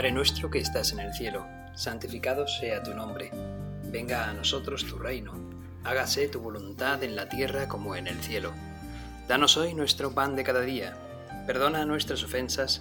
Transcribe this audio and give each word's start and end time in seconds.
Padre 0.00 0.12
nuestro 0.12 0.50
que 0.50 0.60
estás 0.60 0.92
en 0.92 1.00
el 1.00 1.12
cielo, 1.12 1.46
santificado 1.74 2.48
sea 2.48 2.82
tu 2.82 2.94
nombre. 2.94 3.30
Venga 3.84 4.30
a 4.30 4.32
nosotros 4.32 4.86
tu 4.86 4.96
reino. 4.96 5.34
Hágase 5.84 6.26
tu 6.28 6.40
voluntad 6.40 7.02
en 7.02 7.14
la 7.14 7.28
tierra 7.28 7.68
como 7.68 7.94
en 7.94 8.06
el 8.06 8.18
cielo. 8.22 8.50
Danos 9.28 9.58
hoy 9.58 9.74
nuestro 9.74 10.14
pan 10.14 10.36
de 10.36 10.42
cada 10.42 10.62
día. 10.62 10.96
Perdona 11.46 11.84
nuestras 11.84 12.24
ofensas, 12.24 12.80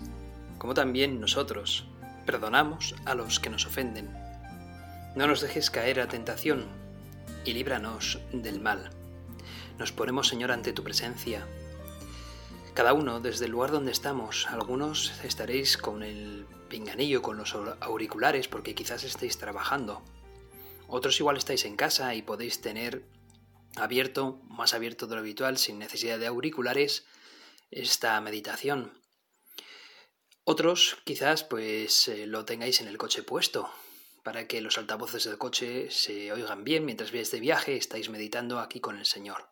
como 0.59 0.73
también 0.73 1.19
nosotros 1.19 1.89
perdonamos 2.25 2.95
a 3.03 3.15
los 3.15 3.41
que 3.41 3.49
nos 3.49 3.65
ofenden. 3.65 4.09
No 5.17 5.27
nos 5.27 5.41
dejes 5.41 5.69
caer 5.69 5.99
a 5.99 6.07
tentación 6.07 6.67
y 7.43 7.51
líbranos 7.51 8.19
del 8.31 8.61
mal. 8.61 8.91
Nos 9.77 9.91
ponemos, 9.91 10.29
Señor, 10.29 10.53
ante 10.53 10.71
tu 10.71 10.85
presencia. 10.85 11.45
Cada 12.73 12.93
uno 12.93 13.19
desde 13.19 13.43
el 13.43 13.51
lugar 13.51 13.71
donde 13.71 13.91
estamos. 13.91 14.47
Algunos 14.47 15.11
estaréis 15.25 15.75
con 15.75 16.01
el 16.01 16.45
pinganillo, 16.69 17.21
con 17.21 17.37
los 17.37 17.53
auriculares, 17.81 18.47
porque 18.47 18.75
quizás 18.75 19.03
estéis 19.03 19.37
trabajando. 19.37 20.03
Otros 20.87 21.19
igual 21.19 21.37
estáis 21.37 21.65
en 21.65 21.75
casa 21.75 22.15
y 22.15 22.21
podéis 22.21 22.61
tener 22.61 23.03
abierto, 23.75 24.41
más 24.47 24.73
abierto 24.73 25.07
de 25.07 25.15
lo 25.15 25.21
habitual, 25.21 25.57
sin 25.57 25.79
necesidad 25.79 26.19
de 26.19 26.27
auriculares, 26.27 27.05
esta 27.71 28.19
meditación. 28.21 28.99
Otros 30.43 30.97
quizás 31.03 31.43
pues 31.43 32.07
eh, 32.07 32.25
lo 32.25 32.45
tengáis 32.45 32.81
en 32.81 32.87
el 32.87 32.97
coche 32.97 33.21
puesto, 33.21 33.69
para 34.23 34.47
que 34.47 34.61
los 34.61 34.77
altavoces 34.77 35.25
del 35.25 35.37
coche 35.37 35.91
se 35.91 36.31
oigan 36.31 36.63
bien 36.63 36.85
mientras 36.85 37.11
vais 37.11 37.29
de 37.29 37.39
viaje, 37.39 37.77
estáis 37.77 38.09
meditando 38.09 38.59
aquí 38.59 38.79
con 38.79 38.97
el 38.97 39.05
Señor. 39.05 39.49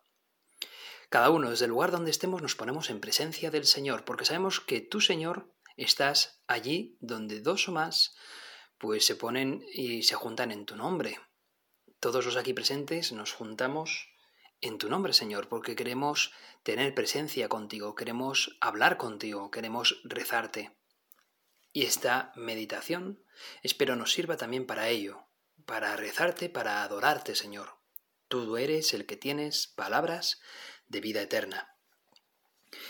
Cada 1.08 1.30
uno 1.30 1.50
desde 1.50 1.64
el 1.64 1.70
lugar 1.70 1.90
donde 1.90 2.10
estemos 2.10 2.42
nos 2.42 2.54
ponemos 2.54 2.90
en 2.90 3.00
presencia 3.00 3.50
del 3.50 3.64
Señor, 3.64 4.04
porque 4.04 4.24
sabemos 4.24 4.60
que 4.60 4.80
tú, 4.80 5.00
Señor, 5.00 5.54
estás 5.84 6.42
allí 6.46 6.96
donde 7.00 7.40
dos 7.40 7.68
o 7.68 7.72
más 7.72 8.16
pues 8.78 9.04
se 9.04 9.16
ponen 9.16 9.64
y 9.72 10.04
se 10.04 10.14
juntan 10.14 10.52
en 10.52 10.64
tu 10.64 10.76
nombre. 10.76 11.18
Todos 12.00 12.24
los 12.24 12.36
aquí 12.36 12.54
presentes 12.54 13.12
nos 13.12 13.32
juntamos 13.32 14.08
en 14.60 14.78
tu 14.78 14.88
nombre, 14.88 15.12
Señor, 15.12 15.48
porque 15.48 15.76
queremos 15.76 16.32
tener 16.62 16.94
presencia 16.94 17.48
contigo, 17.48 17.94
queremos 17.94 18.56
hablar 18.60 18.96
contigo, 18.96 19.50
queremos 19.50 20.00
rezarte. 20.04 20.76
Y 21.72 21.84
esta 21.84 22.32
meditación 22.36 23.22
espero 23.62 23.96
nos 23.96 24.12
sirva 24.12 24.36
también 24.36 24.66
para 24.66 24.88
ello, 24.88 25.26
para 25.66 25.96
rezarte, 25.96 26.48
para 26.48 26.82
adorarte, 26.82 27.34
Señor. 27.34 27.78
Tú 28.28 28.56
eres 28.56 28.94
el 28.94 29.06
que 29.06 29.16
tienes 29.16 29.66
palabras 29.66 30.40
de 30.86 31.00
vida 31.00 31.20
eterna. 31.22 31.74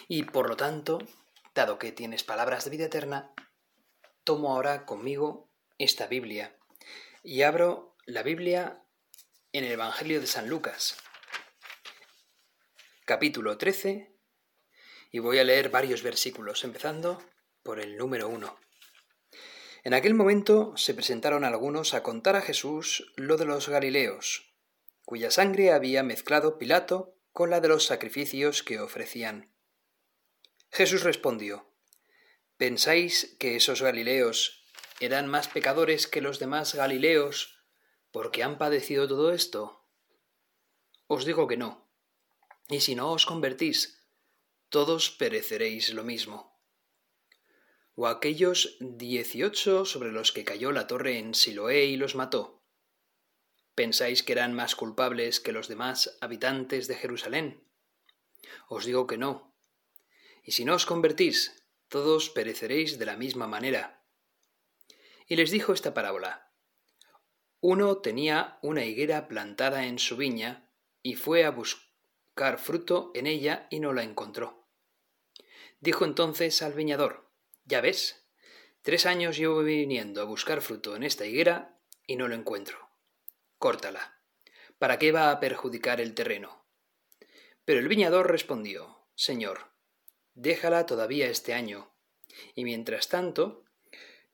Y 0.08 0.24
por 0.24 0.48
lo 0.48 0.56
tanto, 0.56 0.98
dado 1.58 1.80
que 1.80 1.90
tienes 1.90 2.22
palabras 2.22 2.64
de 2.64 2.70
vida 2.70 2.84
eterna, 2.84 3.32
tomo 4.22 4.52
ahora 4.52 4.86
conmigo 4.86 5.50
esta 5.76 6.06
Biblia 6.06 6.56
y 7.24 7.42
abro 7.42 7.96
la 8.06 8.22
Biblia 8.22 8.84
en 9.50 9.64
el 9.64 9.72
Evangelio 9.72 10.20
de 10.20 10.28
San 10.28 10.48
Lucas, 10.48 10.96
capítulo 13.06 13.58
13, 13.58 14.14
y 15.10 15.18
voy 15.18 15.40
a 15.40 15.44
leer 15.44 15.68
varios 15.68 16.04
versículos, 16.04 16.62
empezando 16.62 17.20
por 17.64 17.80
el 17.80 17.96
número 17.96 18.28
1. 18.28 18.56
En 19.82 19.94
aquel 19.94 20.14
momento 20.14 20.76
se 20.76 20.94
presentaron 20.94 21.42
algunos 21.42 21.92
a 21.92 22.04
contar 22.04 22.36
a 22.36 22.40
Jesús 22.40 23.12
lo 23.16 23.36
de 23.36 23.46
los 23.46 23.68
Galileos, 23.68 24.54
cuya 25.04 25.32
sangre 25.32 25.72
había 25.72 26.04
mezclado 26.04 26.56
Pilato 26.56 27.16
con 27.32 27.50
la 27.50 27.60
de 27.60 27.66
los 27.66 27.84
sacrificios 27.84 28.62
que 28.62 28.78
ofrecían. 28.78 29.57
Jesús 30.70 31.02
respondió, 31.02 31.68
¿Pensáis 32.56 33.36
que 33.38 33.56
esos 33.56 33.82
Galileos 33.82 34.64
eran 35.00 35.28
más 35.28 35.48
pecadores 35.48 36.06
que 36.06 36.20
los 36.20 36.38
demás 36.38 36.74
Galileos 36.74 37.62
porque 38.10 38.42
han 38.42 38.58
padecido 38.58 39.06
todo 39.06 39.32
esto? 39.32 39.86
Os 41.06 41.24
digo 41.24 41.46
que 41.46 41.56
no. 41.56 41.88
Y 42.68 42.80
si 42.80 42.94
no 42.94 43.12
os 43.12 43.26
convertís, 43.26 44.04
todos 44.68 45.10
pereceréis 45.10 45.94
lo 45.94 46.04
mismo. 46.04 46.60
O 47.94 48.06
aquellos 48.06 48.76
dieciocho 48.80 49.84
sobre 49.84 50.12
los 50.12 50.32
que 50.32 50.44
cayó 50.44 50.72
la 50.72 50.86
torre 50.86 51.18
en 51.18 51.34
Siloé 51.34 51.86
y 51.86 51.96
los 51.96 52.14
mató. 52.14 52.62
¿Pensáis 53.74 54.22
que 54.22 54.32
eran 54.32 54.52
más 54.52 54.74
culpables 54.74 55.40
que 55.40 55.52
los 55.52 55.68
demás 55.68 56.18
habitantes 56.20 56.88
de 56.88 56.96
Jerusalén? 56.96 57.64
Os 58.68 58.84
digo 58.84 59.06
que 59.06 59.16
no. 59.16 59.47
Y 60.48 60.52
si 60.52 60.64
no 60.64 60.76
os 60.76 60.86
convertís, 60.86 61.62
todos 61.90 62.30
pereceréis 62.30 62.98
de 62.98 63.04
la 63.04 63.18
misma 63.18 63.46
manera. 63.46 64.02
Y 65.26 65.36
les 65.36 65.50
dijo 65.50 65.74
esta 65.74 65.92
parábola. 65.92 66.54
Uno 67.60 67.98
tenía 67.98 68.58
una 68.62 68.86
higuera 68.86 69.28
plantada 69.28 69.84
en 69.84 69.98
su 69.98 70.16
viña, 70.16 70.72
y 71.02 71.16
fue 71.16 71.44
a 71.44 71.50
buscar 71.50 72.56
fruto 72.56 73.12
en 73.14 73.26
ella 73.26 73.66
y 73.70 73.80
no 73.80 73.92
la 73.92 74.04
encontró. 74.04 74.70
Dijo 75.80 76.06
entonces 76.06 76.62
al 76.62 76.72
viñador, 76.72 77.30
Ya 77.66 77.82
ves, 77.82 78.26
tres 78.80 79.04
años 79.04 79.36
llevo 79.36 79.62
viniendo 79.62 80.22
a 80.22 80.24
buscar 80.24 80.62
fruto 80.62 80.96
en 80.96 81.02
esta 81.02 81.26
higuera 81.26 81.78
y 82.06 82.16
no 82.16 82.26
lo 82.26 82.34
encuentro 82.34 82.88
córtala. 83.58 84.22
¿Para 84.78 84.98
qué 84.98 85.12
va 85.12 85.30
a 85.30 85.40
perjudicar 85.40 86.00
el 86.00 86.14
terreno? 86.14 86.64
Pero 87.64 87.80
el 87.80 87.88
viñador 87.88 88.30
respondió, 88.30 89.08
Señor, 89.14 89.67
déjala 90.38 90.86
todavía 90.86 91.28
este 91.28 91.52
año, 91.52 91.92
y 92.54 92.62
mientras 92.64 93.08
tanto 93.08 93.64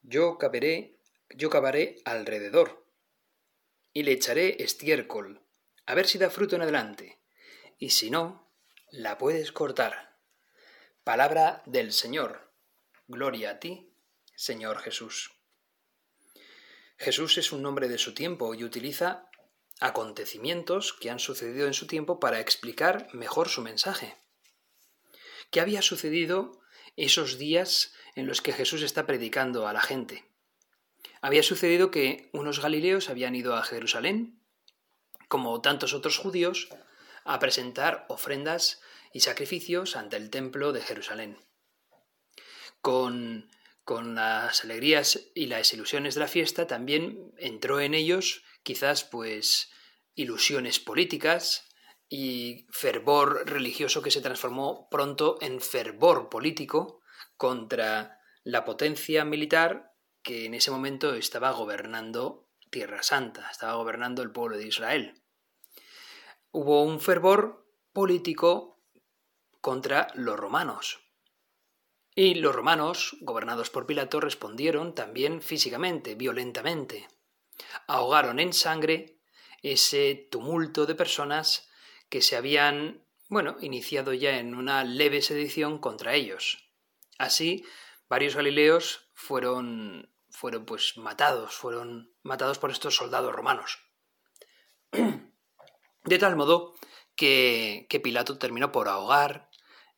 yo 0.03 0.37
cavaré, 0.37 1.01
yo 1.31 1.49
cavaré 1.49 1.97
alrededor, 2.05 2.87
y 3.95 4.03
le 4.03 4.13
echaré 4.13 4.63
estiércol, 4.63 5.41
a 5.87 5.95
ver 5.95 6.07
si 6.07 6.19
da 6.19 6.29
fruto 6.29 6.57
en 6.57 6.63
adelante, 6.63 7.19
y 7.79 7.91
si 7.91 8.11
no, 8.11 8.53
la 8.91 9.17
puedes 9.17 9.51
cortar. 9.51 10.19
Palabra 11.05 11.63
del 11.65 11.93
Señor. 11.93 12.53
Gloria 13.09 13.51
a 13.53 13.59
ti, 13.59 13.95
Señor 14.37 14.81
Jesús. 14.81 15.33
Jesús 16.99 17.39
es 17.39 17.51
un 17.51 17.63
nombre 17.63 17.89
de 17.89 17.99
su 17.99 18.13
tiempo 18.15 18.55
y 18.55 18.63
utiliza 18.63 19.31
acontecimientos 19.81 20.93
que 20.93 21.11
han 21.11 21.19
sucedido 21.19 21.67
en 21.67 21.75
su 21.75 21.87
tiempo 21.87 22.21
para 22.21 22.41
explicar 22.41 23.09
mejor 23.15 23.49
su 23.49 23.63
mensaje. 23.63 24.17
¿Qué 25.55 25.61
había 25.61 25.83
sucedido 25.83 26.61
esos 26.97 27.39
días 27.39 27.95
en 28.17 28.27
los 28.27 28.43
que 28.43 28.53
Jesús 28.53 28.83
está 28.83 29.07
predicando 29.07 29.69
a 29.69 29.73
la 29.73 29.81
gente? 29.81 30.25
Había 31.21 31.45
sucedido 31.45 31.93
que 31.93 32.29
unos 32.33 32.59
galileos 32.59 33.09
habían 33.09 33.37
ido 33.37 33.55
a 33.55 33.63
Jerusalén, 33.63 34.41
como 35.29 35.61
tantos 35.61 35.95
otros 35.95 36.19
judíos, 36.19 36.71
a 37.23 37.39
presentar 37.39 38.05
ofrendas 38.09 38.83
y 39.13 39.21
sacrificios 39.21 39.95
ante 39.95 40.17
el 40.17 40.29
templo 40.29 40.73
de 40.73 40.81
Jerusalén. 40.81 41.39
Con 42.81 43.49
con 43.85 44.17
las 44.17 44.65
alegrías 44.65 45.21
y 45.37 45.47
las 45.47 45.73
ilusiones 45.73 46.15
de 46.15 46.21
la 46.21 46.27
fiesta, 46.27 46.67
también 46.67 47.33
entró 47.39 47.79
en 47.79 47.95
ellos 47.95 48.43
quizás 48.65 49.05
pues 49.05 49.71
ilusiones 50.17 50.81
políticas 50.81 51.69
y 52.17 52.69
fervor 52.71 53.51
religioso 53.51 54.01
que 54.01 54.13
se 54.13 54.21
transformó 54.21 54.89
pronto 54.89 55.37
en 55.41 55.61
fervor 55.61 56.29
político 56.29 57.01
contra 57.37 58.21
la 58.45 58.65
potencia 58.65 59.25
militar 59.25 59.97
que 60.23 60.45
en 60.45 60.55
ese 60.55 60.71
momento 60.71 61.15
estaba 61.15 61.51
gobernando 61.51 62.47
Tierra 62.71 63.03
Santa, 63.03 63.51
estaba 63.51 63.75
gobernando 63.75 64.23
el 64.23 64.31
pueblo 64.31 64.57
de 64.57 64.69
Israel. 64.69 65.25
Hubo 66.53 66.85
un 66.85 67.01
fervor 67.01 67.67
político 67.93 68.81
contra 69.61 70.07
los 70.15 70.39
romanos, 70.39 71.01
y 72.15 72.37
los 72.37 72.55
romanos, 72.55 73.17
gobernados 73.23 73.71
por 73.71 73.87
Pilato, 73.87 74.21
respondieron 74.21 74.95
también 74.95 75.43
físicamente, 75.43 76.15
violentamente. 76.15 77.09
Ahogaron 77.89 78.39
en 78.39 78.53
sangre 78.53 79.19
ese 79.63 80.29
tumulto 80.31 80.87
de 80.87 80.95
personas 80.95 81.71
que 82.09 82.23
se 82.23 82.37
habían, 82.37 83.05
bueno, 83.29 83.57
iniciado 83.61 84.13
ya 84.13 84.39
en 84.39 84.55
una 84.55 84.85
leve 84.85 85.23
sedición 85.23 85.79
contra 85.79 86.15
ellos. 86.15 86.71
Así, 87.19 87.65
varios 88.09 88.37
galileos 88.37 89.11
fueron, 89.15 90.13
fueron 90.31 90.65
pues 90.65 90.97
matados, 90.97 91.55
fueron 91.55 92.15
matados 92.23 92.59
por 92.59 92.71
estos 92.71 92.97
soldados 92.97 93.35
romanos. 93.35 93.79
De 94.93 96.19
tal 96.19 96.37
modo 96.37 96.75
que, 97.17 97.87
que 97.89 98.01
Pilato 98.01 98.39
terminó 98.39 98.73
por 98.73 98.89
ahogar 98.89 99.49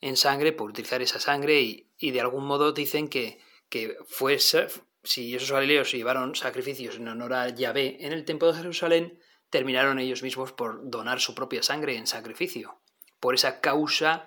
en 0.01 0.17
sangre, 0.17 0.53
por 0.53 0.71
utilizar 0.71 1.03
esa 1.03 1.21
sangre 1.21 1.61
y, 1.99 2.11
de 2.11 2.21
algún 2.21 2.47
modo 2.47 2.73
dicen 2.73 3.09
que, 3.09 3.41
que 3.69 3.97
si 5.03 5.35
esos 5.35 5.51
galileos 5.51 5.93
llevaron 5.93 6.35
sacrificios 6.35 6.97
en 6.97 7.09
honor 7.09 7.35
a 7.35 7.49
Yahvé 7.49 8.05
en 8.05 8.13
el 8.13 8.25
templo 8.25 8.53
de 8.53 8.59
Jerusalén, 8.59 9.21
terminaron 9.51 9.99
ellos 9.99 10.23
mismos 10.23 10.53
por 10.53 10.91
donar 10.91 11.21
su 11.21 11.35
propia 11.35 11.63
sangre 11.63 11.97
en 11.97 12.07
sacrificio, 12.07 12.81
por 13.21 13.35
esa 13.35 13.61
causa 13.61 14.27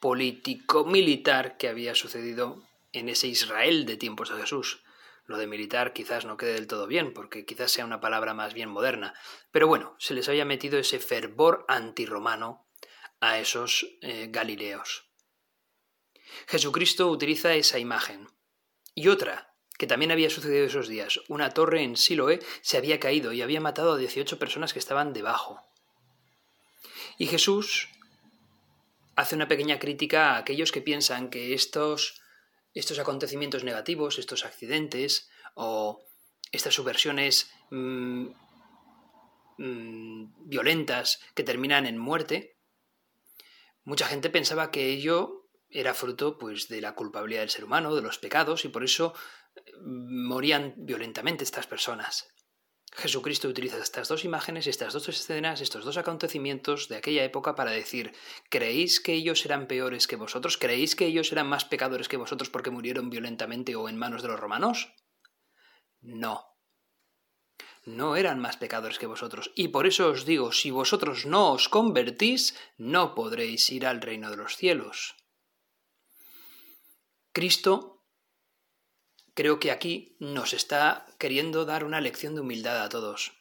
político-militar 0.00 1.56
que 1.56 1.68
había 1.68 1.94
sucedido 1.94 2.62
en 2.92 3.08
ese 3.08 3.28
Israel 3.28 3.86
de 3.86 3.96
tiempos 3.96 4.30
de 4.30 4.40
Jesús. 4.40 4.82
Lo 5.26 5.36
de 5.36 5.46
militar 5.46 5.92
quizás 5.92 6.24
no 6.24 6.36
quede 6.36 6.54
del 6.54 6.66
todo 6.66 6.86
bien, 6.86 7.12
porque 7.12 7.44
quizás 7.44 7.70
sea 7.70 7.84
una 7.84 8.00
palabra 8.00 8.34
más 8.34 8.52
bien 8.52 8.68
moderna. 8.68 9.14
Pero 9.52 9.68
bueno, 9.68 9.94
se 9.98 10.14
les 10.14 10.28
había 10.28 10.44
metido 10.44 10.78
ese 10.78 10.98
fervor 10.98 11.64
antirromano 11.68 12.66
a 13.20 13.38
esos 13.38 13.86
eh, 14.00 14.28
galileos. 14.30 15.08
Jesucristo 16.48 17.08
utiliza 17.08 17.54
esa 17.54 17.78
imagen. 17.78 18.28
Y 18.94 19.08
otra, 19.08 19.49
que 19.80 19.86
también 19.86 20.10
había 20.10 20.28
sucedido 20.28 20.66
esos 20.66 20.88
días. 20.88 21.22
Una 21.28 21.54
torre 21.54 21.82
en 21.82 21.96
Siloé 21.96 22.40
se 22.60 22.76
había 22.76 23.00
caído 23.00 23.32
y 23.32 23.40
había 23.40 23.62
matado 23.62 23.94
a 23.94 23.96
18 23.96 24.38
personas 24.38 24.74
que 24.74 24.78
estaban 24.78 25.14
debajo. 25.14 25.62
Y 27.16 27.26
Jesús 27.26 27.88
hace 29.16 29.36
una 29.36 29.48
pequeña 29.48 29.78
crítica 29.78 30.32
a 30.32 30.36
aquellos 30.36 30.70
que 30.70 30.82
piensan 30.82 31.30
que 31.30 31.54
estos 31.54 32.20
estos 32.74 32.98
acontecimientos 32.98 33.64
negativos, 33.64 34.18
estos 34.18 34.44
accidentes 34.44 35.30
o 35.54 36.04
estas 36.52 36.74
subversiones 36.74 37.50
mm, 37.70 38.26
mm, 39.56 40.46
violentas 40.46 41.20
que 41.34 41.42
terminan 41.42 41.86
en 41.86 41.96
muerte, 41.96 42.58
mucha 43.84 44.06
gente 44.06 44.28
pensaba 44.28 44.70
que 44.70 44.90
ello 44.90 45.46
era 45.70 45.94
fruto 45.94 46.36
pues 46.36 46.68
de 46.68 46.82
la 46.82 46.94
culpabilidad 46.94 47.40
del 47.40 47.50
ser 47.50 47.64
humano, 47.64 47.94
de 47.94 48.02
los 48.02 48.18
pecados 48.18 48.66
y 48.66 48.68
por 48.68 48.84
eso 48.84 49.14
morían 49.82 50.74
violentamente 50.76 51.44
estas 51.44 51.66
personas. 51.66 52.28
Jesucristo 52.92 53.48
utiliza 53.48 53.78
estas 53.78 54.08
dos 54.08 54.24
imágenes, 54.24 54.66
estas 54.66 54.92
dos 54.92 55.08
escenas, 55.08 55.60
estos 55.60 55.84
dos 55.84 55.96
acontecimientos 55.96 56.88
de 56.88 56.96
aquella 56.96 57.22
época 57.24 57.54
para 57.54 57.70
decir, 57.70 58.12
¿creéis 58.48 59.00
que 59.00 59.12
ellos 59.12 59.44
eran 59.44 59.68
peores 59.68 60.08
que 60.08 60.16
vosotros? 60.16 60.58
¿Creéis 60.58 60.96
que 60.96 61.06
ellos 61.06 61.30
eran 61.30 61.48
más 61.48 61.64
pecadores 61.64 62.08
que 62.08 62.16
vosotros 62.16 62.50
porque 62.50 62.70
murieron 62.70 63.08
violentamente 63.08 63.76
o 63.76 63.88
en 63.88 63.96
manos 63.96 64.22
de 64.22 64.28
los 64.28 64.40
romanos? 64.40 64.92
No. 66.00 66.46
No 67.84 68.16
eran 68.16 68.40
más 68.40 68.56
pecadores 68.56 68.98
que 68.98 69.06
vosotros. 69.06 69.52
Y 69.54 69.68
por 69.68 69.86
eso 69.86 70.08
os 70.08 70.26
digo, 70.26 70.52
si 70.52 70.70
vosotros 70.70 71.26
no 71.26 71.52
os 71.52 71.68
convertís, 71.68 72.56
no 72.76 73.14
podréis 73.14 73.70
ir 73.70 73.86
al 73.86 74.02
reino 74.02 74.30
de 74.30 74.36
los 74.36 74.56
cielos. 74.56 75.14
Cristo 77.32 77.99
creo 79.34 79.60
que 79.60 79.70
aquí 79.70 80.16
nos 80.18 80.52
está 80.52 81.06
queriendo 81.18 81.64
dar 81.64 81.84
una 81.84 82.00
lección 82.00 82.34
de 82.34 82.40
humildad 82.40 82.82
a 82.82 82.88
todos. 82.88 83.32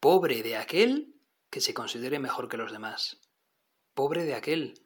Pobre 0.00 0.42
de 0.42 0.56
aquel 0.56 1.14
que 1.50 1.60
se 1.60 1.74
considere 1.74 2.18
mejor 2.18 2.48
que 2.48 2.56
los 2.56 2.72
demás. 2.72 3.20
Pobre 3.94 4.24
de 4.24 4.34
aquel. 4.34 4.82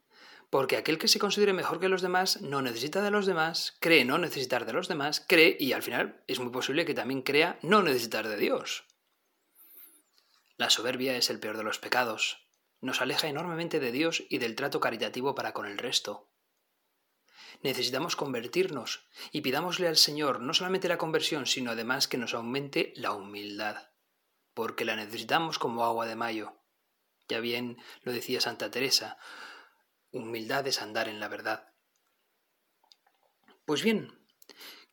Porque 0.50 0.76
aquel 0.76 0.98
que 0.98 1.08
se 1.08 1.18
considere 1.18 1.52
mejor 1.52 1.80
que 1.80 1.88
los 1.88 2.02
demás 2.02 2.40
no 2.40 2.62
necesita 2.62 3.02
de 3.02 3.10
los 3.10 3.26
demás, 3.26 3.76
cree 3.80 4.04
no 4.04 4.16
necesitar 4.18 4.64
de 4.64 4.72
los 4.72 4.88
demás, 4.88 5.24
cree 5.26 5.56
y 5.60 5.72
al 5.72 5.82
final 5.82 6.22
es 6.26 6.40
muy 6.40 6.50
posible 6.50 6.84
que 6.86 6.94
también 6.94 7.22
crea 7.22 7.58
no 7.62 7.82
necesitar 7.82 8.28
de 8.28 8.36
Dios. 8.36 8.84
La 10.56 10.70
soberbia 10.70 11.16
es 11.16 11.30
el 11.30 11.38
peor 11.38 11.56
de 11.56 11.64
los 11.64 11.78
pecados. 11.78 12.48
Nos 12.80 13.02
aleja 13.02 13.28
enormemente 13.28 13.80
de 13.80 13.92
Dios 13.92 14.24
y 14.28 14.38
del 14.38 14.54
trato 14.54 14.80
caritativo 14.80 15.34
para 15.34 15.52
con 15.52 15.66
el 15.66 15.78
resto 15.78 16.28
necesitamos 17.62 18.16
convertirnos 18.16 19.08
y 19.32 19.40
pidámosle 19.40 19.88
al 19.88 19.96
Señor 19.96 20.40
no 20.40 20.54
solamente 20.54 20.88
la 20.88 20.98
conversión, 20.98 21.46
sino 21.46 21.70
además 21.70 22.08
que 22.08 22.18
nos 22.18 22.34
aumente 22.34 22.92
la 22.96 23.12
humildad, 23.12 23.90
porque 24.54 24.84
la 24.84 24.96
necesitamos 24.96 25.58
como 25.58 25.84
agua 25.84 26.06
de 26.06 26.16
mayo. 26.16 26.54
Ya 27.28 27.40
bien 27.40 27.78
lo 28.02 28.12
decía 28.12 28.40
Santa 28.40 28.70
Teresa, 28.70 29.18
humildad 30.12 30.66
es 30.66 30.80
andar 30.80 31.08
en 31.08 31.20
la 31.20 31.28
verdad. 31.28 31.72
Pues 33.64 33.82
bien, 33.82 34.18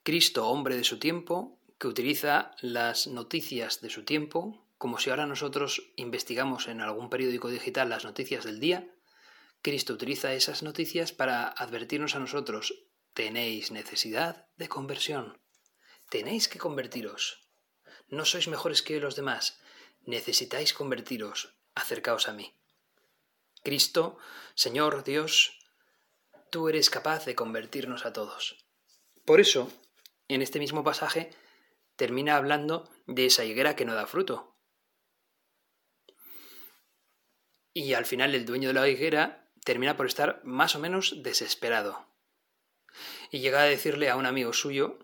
Cristo, 0.03 0.48
hombre 0.50 0.75
de 0.75 0.83
su 0.83 1.00
tiempo, 1.00 1.59
que 1.80 1.88
utiliza 1.88 2.51
las 2.62 3.07
noticias 3.07 3.81
de 3.81 3.89
su 3.89 4.03
tiempo, 4.03 4.68
como 4.77 5.00
si 5.00 5.09
ahora 5.09 5.25
nosotros 5.25 5.94
investigamos 5.95 6.68
en 6.68 6.81
algún 6.81 7.09
periódico 7.09 7.50
digital 7.50 7.89
las 7.89 8.06
noticias 8.06 8.44
del 8.44 8.59
día, 8.59 8.94
Cristo 9.65 9.94
utiliza 9.94 10.31
esas 10.35 10.62
noticias 10.62 11.12
para 11.12 11.47
advertirnos 11.47 12.15
a 12.15 12.19
nosotros, 12.19 12.85
tenéis 13.15 13.71
necesidad 13.71 14.47
de 14.57 14.69
conversión, 14.69 15.41
tenéis 16.07 16.47
que 16.47 16.59
convertiros, 16.59 17.50
no 18.07 18.25
sois 18.25 18.47
mejores 18.47 18.83
que 18.83 19.00
los 19.00 19.15
demás, 19.15 19.59
necesitáis 20.03 20.71
convertiros, 20.71 21.57
acercaos 21.73 22.27
a 22.27 22.33
mí. 22.33 22.53
Cristo, 23.63 24.19
Señor 24.53 25.03
Dios, 25.03 25.57
tú 26.51 26.69
eres 26.69 26.91
capaz 26.91 27.25
de 27.25 27.33
convertirnos 27.33 28.06
a 28.06 28.13
todos. 28.13 28.67
Por 29.25 29.39
eso, 29.39 29.73
en 30.27 30.44
este 30.44 30.59
mismo 30.59 30.83
pasaje, 30.83 31.31
termina 31.95 32.35
hablando 32.35 32.88
de 33.07 33.25
esa 33.25 33.44
higuera 33.45 33.75
que 33.75 33.85
no 33.85 33.95
da 33.95 34.06
fruto. 34.06 34.59
Y 37.73 37.94
al 37.94 38.06
final 38.06 38.35
el 38.35 38.45
dueño 38.45 38.67
de 38.67 38.75
la 38.75 38.88
higuera 38.88 39.41
termina 39.65 39.97
por 39.97 40.06
estar 40.06 40.39
más 40.45 40.75
o 40.75 40.79
menos 40.79 41.23
desesperado. 41.23 42.07
Y 43.31 43.39
llega 43.39 43.62
a 43.62 43.65
decirle 43.65 44.09
a 44.09 44.15
un 44.15 44.25
amigo 44.25 44.53
suyo, 44.53 45.00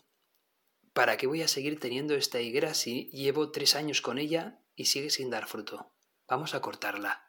¿para 0.93 1.17
qué 1.17 1.27
voy 1.27 1.41
a 1.41 1.49
seguir 1.49 1.79
teniendo 1.79 2.15
esta 2.15 2.39
higuera 2.39 2.73
si 2.73 3.09
llevo 3.09 3.51
tres 3.51 3.75
años 3.75 4.01
con 4.01 4.17
ella 4.17 4.59
y 4.75 4.85
sigue 4.85 5.09
sin 5.09 5.29
dar 5.29 5.47
fruto? 5.47 5.91
Vamos 6.29 6.53
a 6.53 6.61
cortarla. 6.61 7.27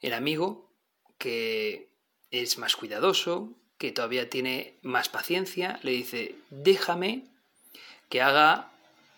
El 0.00 0.12
amigo, 0.12 0.70
que 1.18 1.90
es 2.30 2.58
más 2.58 2.76
cuidadoso, 2.76 3.56
que 3.78 3.90
todavía 3.90 4.30
tiene 4.30 4.78
más 4.82 5.08
paciencia, 5.08 5.80
le 5.82 5.92
dice, 5.92 6.36
déjame 6.50 7.24
que 8.10 8.20
haga 8.20 8.70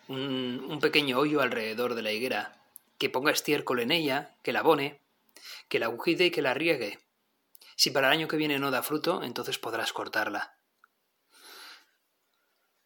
un, 0.07 0.79
pequeño 0.81 1.19
hoyo 1.19 1.41
alrededor 1.41 1.93
de 1.93 2.01
la 2.01 2.13
higuera, 2.13 2.57
que 2.97 3.09
ponga 3.09 3.31
estiércol 3.31 3.81
en 3.81 3.91
ella, 3.91 4.35
que 4.43 4.53
la 4.53 4.59
abone, 4.59 4.99
que 5.69 5.79
la 5.79 5.89
cuide 5.89 6.25
y 6.25 6.31
que 6.31 6.41
la 6.41 6.53
riegue. 6.53 6.99
Si 7.77 7.91
para 7.91 8.07
el 8.07 8.13
año 8.13 8.27
que 8.27 8.35
viene 8.35 8.59
no 8.59 8.71
da 8.71 8.83
fruto, 8.83 9.23
entonces 9.23 9.57
podrás 9.57 9.93
cortarla. 9.93 10.57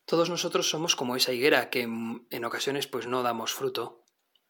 Todos 0.05 0.29
nosotros 0.29 0.69
somos 0.69 0.95
como 0.95 1.15
esa 1.15 1.31
higuera 1.31 1.69
que 1.71 1.81
en 1.81 2.45
ocasiones 2.45 2.85
pues 2.85 3.07
no 3.07 3.23
damos 3.23 3.53
fruto. 3.53 4.05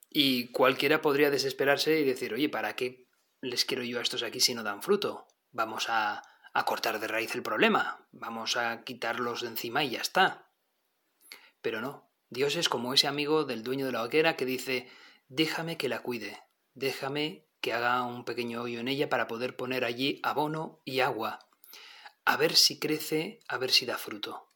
Y 0.09 0.51
cualquiera 0.51 1.01
podría 1.01 1.29
desesperarse 1.29 1.99
y 1.99 2.03
decir, 2.03 2.33
oye, 2.33 2.49
¿para 2.49 2.75
qué 2.75 3.07
les 3.41 3.65
quiero 3.65 3.83
yo 3.83 3.99
a 3.99 4.01
estos 4.01 4.23
aquí 4.23 4.39
si 4.39 4.53
no 4.53 4.63
dan 4.63 4.83
fruto? 4.83 5.27
Vamos 5.51 5.85
a, 5.89 6.23
a 6.53 6.65
cortar 6.65 6.99
de 6.99 7.07
raíz 7.07 7.33
el 7.35 7.41
problema, 7.41 8.07
vamos 8.11 8.57
a 8.57 8.83
quitarlos 8.83 9.41
de 9.41 9.47
encima 9.47 9.83
y 9.83 9.91
ya 9.91 10.01
está. 10.01 10.51
Pero 11.61 11.81
no, 11.81 12.11
Dios 12.29 12.55
es 12.55 12.69
como 12.69 12.93
ese 12.93 13.07
amigo 13.07 13.43
del 13.43 13.63
dueño 13.63 13.87
de 13.87 13.91
la 13.91 14.03
hoguera 14.03 14.35
que 14.35 14.45
dice, 14.45 14.89
déjame 15.29 15.77
que 15.77 15.89
la 15.89 16.01
cuide, 16.01 16.43
déjame 16.73 17.47
que 17.63 17.71
haga 17.71 18.03
un 18.03 18.25
pequeño 18.25 18.61
hoyo 18.61 18.81
en 18.81 18.89
ella 18.89 19.09
para 19.09 19.25
poder 19.25 19.55
poner 19.55 19.85
allí 19.85 20.19
abono 20.21 20.81
y 20.83 20.99
agua, 20.99 21.39
a 22.25 22.35
ver 22.35 22.57
si 22.57 22.77
crece, 22.77 23.39
a 23.47 23.57
ver 23.57 23.71
si 23.71 23.85
da 23.85 23.97
fruto. 23.97 24.51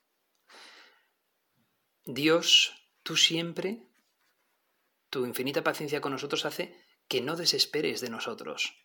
Dios, 2.04 2.76
tú 3.04 3.16
siempre, 3.16 3.88
tu 5.10 5.26
infinita 5.26 5.64
paciencia 5.64 6.02
con 6.02 6.12
nosotros 6.12 6.44
hace 6.44 6.84
que 7.08 7.22
no 7.22 7.38
desesperes 7.38 8.02
de 8.02 8.10
nosotros. 8.10 8.76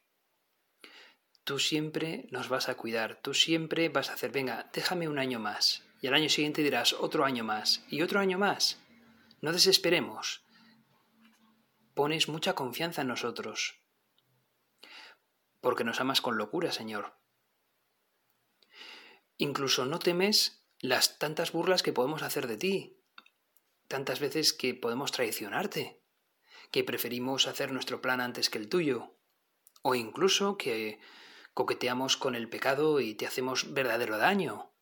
Tú 1.42 1.58
siempre 1.58 2.28
nos 2.30 2.48
vas 2.48 2.68
a 2.68 2.76
cuidar, 2.76 3.20
tú 3.22 3.34
siempre 3.34 3.88
vas 3.88 4.08
a 4.08 4.12
hacer, 4.12 4.30
venga, 4.30 4.70
déjame 4.72 5.08
un 5.08 5.18
año 5.18 5.40
más, 5.40 5.82
y 6.00 6.06
al 6.06 6.14
año 6.14 6.28
siguiente 6.28 6.62
dirás 6.62 6.92
otro 6.92 7.24
año 7.24 7.42
más, 7.42 7.84
y 7.88 8.02
otro 8.02 8.20
año 8.20 8.38
más. 8.38 8.78
No 9.40 9.50
desesperemos. 9.50 10.44
Pones 11.94 12.28
mucha 12.28 12.54
confianza 12.54 13.02
en 13.02 13.08
nosotros 13.08 13.81
porque 15.62 15.84
nos 15.84 16.00
amas 16.00 16.20
con 16.20 16.36
locura, 16.36 16.72
Señor. 16.72 17.16
Incluso 19.38 19.86
no 19.86 19.98
temes 19.98 20.66
las 20.80 21.18
tantas 21.18 21.52
burlas 21.52 21.82
que 21.82 21.92
podemos 21.92 22.22
hacer 22.22 22.46
de 22.48 22.58
ti, 22.58 23.00
tantas 23.88 24.20
veces 24.20 24.52
que 24.52 24.74
podemos 24.74 25.12
traicionarte, 25.12 26.02
que 26.70 26.84
preferimos 26.84 27.46
hacer 27.46 27.72
nuestro 27.72 28.02
plan 28.02 28.20
antes 28.20 28.50
que 28.50 28.58
el 28.58 28.68
tuyo, 28.68 29.16
o 29.82 29.94
incluso 29.94 30.58
que 30.58 31.00
coqueteamos 31.54 32.16
con 32.16 32.34
el 32.34 32.48
pecado 32.48 33.00
y 33.00 33.14
te 33.14 33.26
hacemos 33.26 33.72
verdadero 33.72 34.18
daño. 34.18 34.74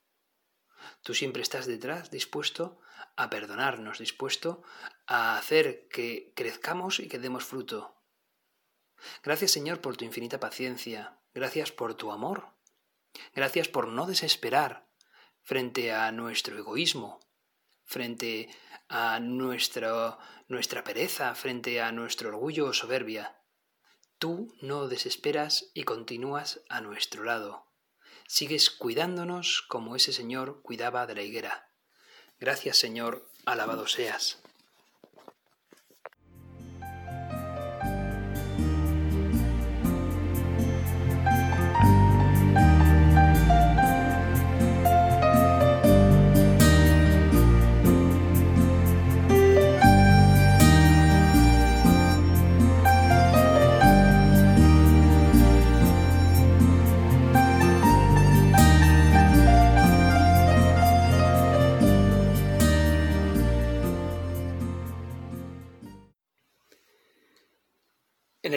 Tú 1.02 1.12
siempre 1.12 1.42
estás 1.42 1.66
detrás, 1.66 2.10
dispuesto 2.10 2.80
a 3.16 3.28
perdonarnos, 3.28 3.98
dispuesto 3.98 4.62
a 5.06 5.36
hacer 5.36 5.88
que 5.88 6.32
crezcamos 6.34 7.00
y 7.00 7.08
que 7.08 7.18
demos 7.18 7.44
fruto, 7.44 7.99
Gracias 9.22 9.50
Señor 9.50 9.80
por 9.80 9.96
tu 9.96 10.04
infinita 10.04 10.40
paciencia, 10.40 11.18
gracias 11.34 11.72
por 11.72 11.94
tu 11.94 12.12
amor, 12.12 12.48
gracias 13.34 13.68
por 13.68 13.88
no 13.88 14.06
desesperar 14.06 14.88
frente 15.42 15.92
a 15.92 16.12
nuestro 16.12 16.56
egoísmo, 16.58 17.20
frente 17.84 18.48
a 18.88 19.20
nuestra, 19.20 20.18
nuestra 20.48 20.84
pereza, 20.84 21.34
frente 21.34 21.80
a 21.80 21.92
nuestro 21.92 22.28
orgullo 22.28 22.66
o 22.66 22.72
soberbia. 22.72 23.36
Tú 24.18 24.54
no 24.60 24.86
desesperas 24.88 25.70
y 25.74 25.84
continúas 25.84 26.60
a 26.68 26.80
nuestro 26.80 27.24
lado. 27.24 27.66
Sigues 28.26 28.70
cuidándonos 28.70 29.62
como 29.62 29.96
ese 29.96 30.12
Señor 30.12 30.62
cuidaba 30.62 31.06
de 31.06 31.14
la 31.14 31.22
higuera. 31.22 31.70
Gracias 32.38 32.78
Señor, 32.78 33.28
alabado 33.44 33.86
seas. 33.86 34.42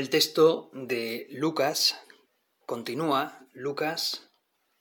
El 0.03 0.09
texto 0.09 0.69
de 0.73 1.27
Lucas 1.29 1.97
continúa 2.65 3.47
Lucas 3.53 4.33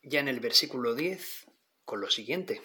ya 0.03 0.19
en 0.19 0.27
el 0.27 0.41
versículo 0.41 0.97
10 0.97 1.47
con 1.85 2.01
lo 2.01 2.11
siguiente. 2.11 2.61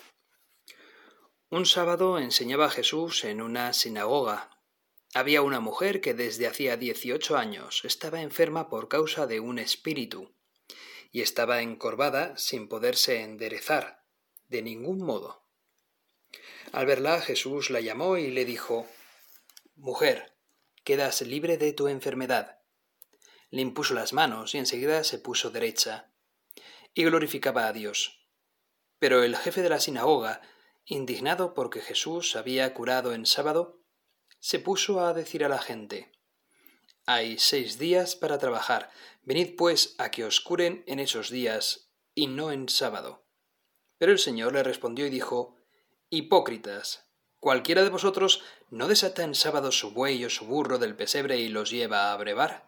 Un 1.51 1.67
sábado 1.67 2.17
enseñaba 2.17 2.71
Jesús 2.71 3.25
en 3.25 3.43
una 3.43 3.73
sinagoga. 3.73 4.59
Había 5.13 5.43
una 5.43 5.59
mujer 5.59 6.01
que 6.01 6.15
desde 6.15 6.47
hacía 6.47 6.77
18 6.77 7.37
años 7.37 7.81
estaba 7.85 8.23
enferma 8.23 8.69
por 8.69 8.87
causa 8.87 9.27
de 9.27 9.39
un 9.39 9.59
espíritu 9.59 10.33
y 11.11 11.21
estaba 11.21 11.61
encorvada 11.61 12.37
sin 12.37 12.67
poderse 12.67 13.21
enderezar 13.21 14.03
de 14.47 14.63
ningún 14.63 15.05
modo. 15.05 15.47
Al 16.71 16.87
verla 16.87 17.21
Jesús 17.21 17.69
la 17.69 17.81
llamó 17.81 18.17
y 18.17 18.31
le 18.31 18.45
dijo 18.45 18.87
Mujer, 19.75 20.37
quedas 20.88 21.22
libre 21.22 21.58
de 21.58 21.74
tu 21.74 21.89
enfermedad. 21.89 22.62
Le 23.50 23.62
impuso 23.62 23.94
las 23.94 24.13
manos 24.13 24.56
y 24.56 24.58
enseguida 24.58 25.03
se 25.03 25.20
puso 25.20 25.50
derecha, 25.50 26.13
y 26.94 27.03
glorificaba 27.03 27.67
a 27.67 27.74
Dios. 27.74 28.25
Pero 28.98 29.22
el 29.22 29.36
jefe 29.36 29.62
de 29.62 29.67
la 29.67 29.82
sinagoga, 29.82 30.41
indignado 30.86 31.53
porque 31.53 31.82
Jesús 31.82 32.38
había 32.38 32.74
curado 32.74 33.13
en 33.13 33.25
sábado, 33.25 33.82
se 34.39 34.60
puso 34.60 35.01
a 35.01 35.13
decir 35.13 35.44
a 35.44 35.50
la 35.50 35.60
gente, 35.60 36.13
Hay 37.06 37.38
seis 37.38 37.77
días 37.77 38.15
para 38.15 38.38
trabajar, 38.38 38.89
venid 39.24 39.58
pues 39.58 39.94
a 39.98 40.10
que 40.10 40.24
os 40.24 40.39
curen 40.39 40.86
en 40.88 41.01
esos 41.01 41.29
días, 41.29 41.91
y 42.15 42.27
no 42.27 42.50
en 42.50 42.70
sábado. 42.70 43.27
Pero 43.98 44.13
el 44.13 44.20
Señor 44.20 44.53
le 44.53 44.63
respondió 44.63 45.06
y 45.06 45.10
dijo, 45.10 45.58
Hipócritas, 46.10 47.06
¿Cualquiera 47.39 47.84
de 47.84 47.89
vosotros 47.89 48.44
no 48.70 48.88
desata 48.88 49.24
en 49.24 49.36
sábado 49.36 49.72
su 49.72 49.91
buey 49.91 50.25
o 50.25 50.29
su 50.29 50.46
burro 50.46 50.79
del 50.79 50.96
pesebre 50.96 51.38
y 51.38 51.50
los 51.50 51.70
lleva 51.70 52.12
a 52.12 52.17
brevar? 52.17 52.65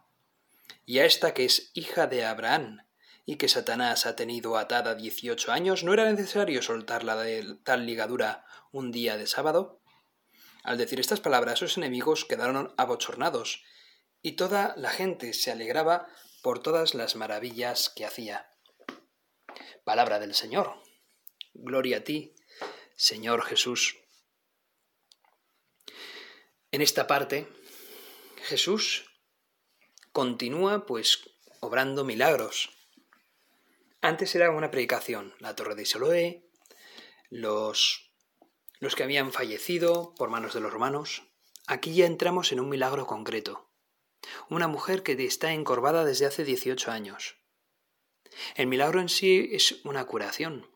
Y 0.85 0.99
a 0.99 1.05
esta 1.05 1.33
que 1.33 1.45
es 1.45 1.71
hija 1.73 2.07
de 2.07 2.25
Abraham, 2.25 2.85
y 3.25 3.35
que 3.35 3.47
Satanás 3.47 4.05
ha 4.05 4.15
tenido 4.15 4.57
atada 4.57 4.95
dieciocho 4.95 5.51
años, 5.51 5.83
¿no 5.83 5.93
era 5.93 6.11
necesario 6.11 6.61
soltarla 6.61 7.15
de 7.15 7.57
tal 7.63 7.85
ligadura 7.85 8.45
un 8.71 8.91
día 8.91 9.17
de 9.17 9.27
sábado? 9.27 9.79
Al 10.63 10.77
decir 10.77 10.99
estas 10.99 11.19
palabras, 11.19 11.59
sus 11.59 11.77
enemigos 11.77 12.25
quedaron 12.25 12.73
abochornados, 12.77 13.63
y 14.21 14.33
toda 14.33 14.73
la 14.77 14.89
gente 14.89 15.33
se 15.33 15.51
alegraba 15.51 16.07
por 16.41 16.61
todas 16.61 16.93
las 16.93 17.15
maravillas 17.15 17.89
que 17.89 18.05
hacía. 18.05 18.51
Palabra 19.83 20.19
del 20.19 20.33
Señor. 20.33 20.81
Gloria 21.53 21.97
a 21.97 22.03
ti, 22.03 22.35
Señor 22.95 23.43
Jesús. 23.43 23.97
En 26.71 26.83
esta 26.83 27.07
parte, 27.07 27.47
Jesús 28.43 29.09
continúa 30.11 30.85
pues 30.85 31.31
obrando 31.61 32.05
milagros. 32.05 32.69
Antes 34.01 34.35
era 34.35 34.51
una 34.51 34.69
predicación, 34.69 35.33
la 35.39 35.55
torre 35.55 35.73
de 35.73 35.87
Siloé, 35.87 36.47
los, 37.31 38.13
los 38.79 38.95
que 38.95 39.01
habían 39.01 39.31
fallecido 39.31 40.13
por 40.13 40.29
manos 40.29 40.53
de 40.53 40.59
los 40.59 40.71
romanos. 40.71 41.23
Aquí 41.65 41.95
ya 41.95 42.05
entramos 42.05 42.51
en 42.51 42.59
un 42.59 42.69
milagro 42.69 43.07
concreto. 43.07 43.71
Una 44.47 44.67
mujer 44.67 45.01
que 45.01 45.13
está 45.25 45.53
encorvada 45.53 46.05
desde 46.05 46.27
hace 46.27 46.43
18 46.43 46.91
años. 46.91 47.37
El 48.53 48.67
milagro 48.67 49.01
en 49.01 49.09
sí 49.09 49.49
es 49.53 49.83
una 49.85 50.05
curación. 50.05 50.69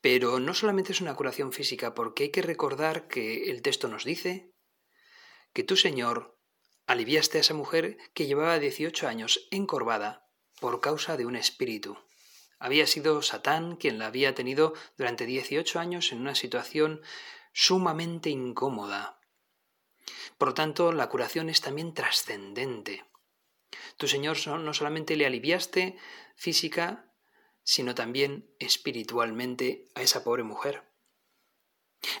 Pero 0.00 0.40
no 0.40 0.52
solamente 0.52 0.90
es 0.90 1.00
una 1.00 1.14
curación 1.14 1.52
física, 1.52 1.94
porque 1.94 2.24
hay 2.24 2.30
que 2.30 2.42
recordar 2.42 3.06
que 3.06 3.50
el 3.50 3.62
texto 3.62 3.86
nos 3.86 4.04
dice 4.04 4.49
que 5.52 5.64
tú, 5.64 5.76
Señor, 5.76 6.38
aliviaste 6.86 7.38
a 7.38 7.40
esa 7.40 7.54
mujer 7.54 7.98
que 8.14 8.26
llevaba 8.26 8.58
18 8.58 9.08
años 9.08 9.46
encorvada 9.50 10.28
por 10.60 10.80
causa 10.80 11.16
de 11.16 11.26
un 11.26 11.36
espíritu. 11.36 11.98
Había 12.58 12.86
sido 12.86 13.22
Satán 13.22 13.76
quien 13.76 13.98
la 13.98 14.06
había 14.06 14.34
tenido 14.34 14.74
durante 14.98 15.24
18 15.24 15.78
años 15.78 16.12
en 16.12 16.20
una 16.20 16.34
situación 16.34 17.00
sumamente 17.52 18.30
incómoda. 18.30 19.18
Por 20.36 20.48
lo 20.48 20.54
tanto, 20.54 20.92
la 20.92 21.08
curación 21.08 21.48
es 21.48 21.60
también 21.60 21.94
trascendente. 21.94 23.04
Tu 23.96 24.08
Señor 24.08 24.36
no 24.46 24.74
solamente 24.74 25.16
le 25.16 25.26
aliviaste 25.26 25.96
física, 26.34 27.12
sino 27.62 27.94
también 27.94 28.54
espiritualmente 28.58 29.86
a 29.94 30.02
esa 30.02 30.24
pobre 30.24 30.42
mujer. 30.42 30.89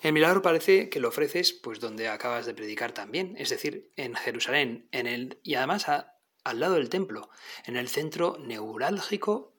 El 0.02 0.12
milagro 0.12 0.42
parece 0.42 0.88
que 0.90 1.00
lo 1.00 1.08
ofreces 1.08 1.52
pues 1.52 1.80
donde 1.80 2.08
acabas 2.08 2.46
de 2.46 2.54
predicar 2.54 2.92
también, 2.92 3.34
es 3.38 3.50
decir, 3.50 3.92
en 3.96 4.14
Jerusalén, 4.14 4.88
en 4.92 5.06
el 5.06 5.40
y 5.42 5.54
además 5.54 5.88
al 5.88 6.60
lado 6.60 6.74
del 6.74 6.90
templo, 6.90 7.30
en 7.64 7.76
el 7.76 7.88
centro 7.88 8.36
neurálgico 8.38 9.54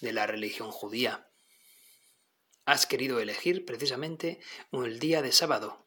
de 0.00 0.12
la 0.12 0.26
religión 0.26 0.70
judía. 0.70 1.28
Has 2.64 2.86
querido 2.86 3.18
elegir 3.20 3.64
precisamente 3.64 4.40
el 4.72 4.98
día 4.98 5.22
de 5.22 5.32
sábado, 5.32 5.86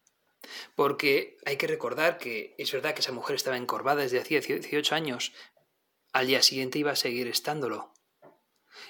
porque 0.75 1.37
hay 1.45 1.57
que 1.57 1.67
recordar 1.67 2.17
que 2.17 2.55
es 2.57 2.71
verdad 2.71 2.93
que 2.93 3.01
esa 3.01 3.11
mujer 3.11 3.35
estaba 3.35 3.57
encorvada 3.57 4.01
desde 4.01 4.19
hacía 4.19 4.41
18 4.41 4.95
años, 4.95 5.33
al 6.11 6.27
día 6.27 6.41
siguiente 6.41 6.79
iba 6.79 6.91
a 6.91 6.95
seguir 6.95 7.27
estándolo, 7.27 7.93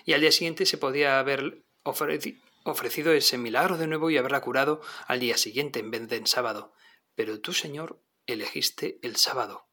y 0.06 0.14
al 0.14 0.22
día 0.22 0.32
siguiente 0.32 0.66
se 0.66 0.78
podía 0.78 1.20
haber 1.20 1.64
ofrecido 1.84 2.45
ofrecido 2.66 3.14
ese 3.14 3.38
milagro 3.38 3.78
de 3.78 3.88
nuevo 3.88 4.10
y 4.10 4.18
haberla 4.18 4.42
curado 4.42 4.82
al 5.08 5.20
día 5.20 5.38
siguiente 5.38 5.80
en 5.80 5.92
vez 5.92 6.10
de 6.10 6.18
en 6.18 6.28
sábado. 6.28 6.74
Pero 7.14 7.40
tú, 7.40 7.54
Señor, 7.54 8.02
elegiste 8.26 9.00
el 9.04 9.16
sábado. 9.16 9.70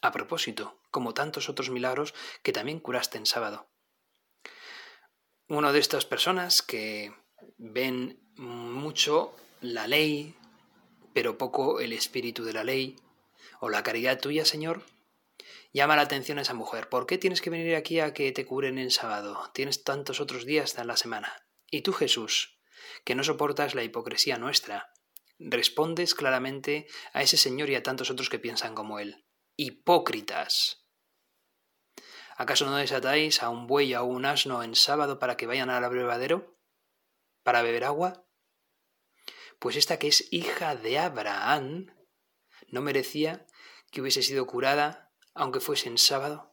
A 0.00 0.12
propósito, 0.12 0.80
como 0.90 1.12
tantos 1.12 1.48
otros 1.48 1.68
milagros 1.68 2.14
que 2.42 2.52
también 2.52 2.80
curaste 2.80 3.18
en 3.18 3.26
sábado. 3.26 3.68
Uno 5.48 5.72
de 5.72 5.80
estas 5.80 6.06
personas 6.06 6.62
que 6.62 7.12
ven 7.58 8.22
mucho 8.36 9.34
la 9.60 9.88
ley, 9.88 10.36
pero 11.12 11.36
poco 11.36 11.80
el 11.80 11.92
espíritu 11.92 12.44
de 12.44 12.52
la 12.52 12.64
ley, 12.64 12.96
o 13.58 13.68
la 13.68 13.82
caridad 13.82 14.20
tuya, 14.20 14.44
Señor, 14.44 14.84
llama 15.72 15.96
la 15.96 16.02
atención 16.02 16.38
a 16.38 16.42
esa 16.42 16.54
mujer. 16.54 16.88
¿Por 16.88 17.06
qué 17.06 17.18
tienes 17.18 17.42
que 17.42 17.50
venir 17.50 17.74
aquí 17.74 17.98
a 17.98 18.14
que 18.14 18.30
te 18.30 18.46
curen 18.46 18.78
en 18.78 18.92
sábado? 18.92 19.50
Tienes 19.52 19.82
tantos 19.82 20.20
otros 20.20 20.46
días 20.46 20.78
en 20.78 20.86
la 20.86 20.96
semana. 20.96 21.49
Y 21.70 21.82
tú, 21.82 21.92
Jesús, 21.92 22.58
que 23.04 23.14
no 23.14 23.24
soportas 23.24 23.74
la 23.74 23.84
hipocresía 23.84 24.38
nuestra, 24.38 24.92
respondes 25.38 26.14
claramente 26.14 26.86
a 27.12 27.22
ese 27.22 27.36
Señor 27.36 27.70
y 27.70 27.76
a 27.76 27.82
tantos 27.82 28.10
otros 28.10 28.28
que 28.28 28.38
piensan 28.38 28.74
como 28.74 28.98
Él. 28.98 29.24
Hipócritas. 29.56 30.86
¿Acaso 32.36 32.66
no 32.66 32.76
desatáis 32.76 33.42
a 33.42 33.50
un 33.50 33.66
buey 33.66 33.94
o 33.94 33.98
a 33.98 34.02
un 34.02 34.24
asno 34.24 34.62
en 34.62 34.74
sábado 34.74 35.18
para 35.18 35.36
que 35.36 35.46
vayan 35.46 35.70
al 35.70 35.84
abrevadero? 35.84 36.58
¿Para 37.42 37.62
beber 37.62 37.84
agua? 37.84 38.26
Pues 39.58 39.76
esta 39.76 39.98
que 39.98 40.08
es 40.08 40.32
hija 40.32 40.74
de 40.74 40.98
Abraham 40.98 41.94
no 42.68 42.80
merecía 42.80 43.46
que 43.90 44.00
hubiese 44.00 44.22
sido 44.22 44.46
curada, 44.46 45.12
aunque 45.34 45.60
fuese 45.60 45.88
en 45.88 45.98
sábado, 45.98 46.52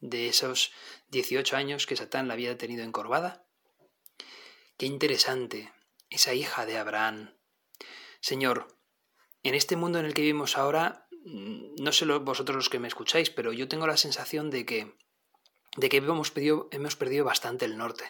de 0.00 0.28
esos 0.28 0.72
18 1.08 1.56
años 1.56 1.86
que 1.86 1.96
Satán 1.96 2.28
la 2.28 2.34
había 2.34 2.58
tenido 2.58 2.84
encorvada. 2.84 3.45
Qué 4.78 4.84
interesante, 4.84 5.72
esa 6.10 6.34
hija 6.34 6.66
de 6.66 6.76
Abraham. 6.76 7.34
Señor, 8.20 8.76
en 9.42 9.54
este 9.54 9.74
mundo 9.74 9.98
en 9.98 10.04
el 10.04 10.12
que 10.12 10.20
vivimos 10.20 10.58
ahora, 10.58 11.08
mm, 11.24 11.76
no 11.82 11.92
sé 11.92 12.04
vosotros 12.04 12.56
los 12.56 12.68
que 12.68 12.78
me 12.78 12.88
escucháis, 12.88 13.30
pero 13.30 13.54
yo 13.54 13.68
tengo 13.68 13.86
la 13.86 13.96
sensación 13.96 14.50
de 14.50 14.66
que, 14.66 14.94
de 15.78 15.88
que 15.88 15.96
hemos, 15.96 16.30
perdido, 16.30 16.68
hemos 16.72 16.94
perdido 16.94 17.24
bastante 17.24 17.64
el 17.64 17.78
norte. 17.78 18.04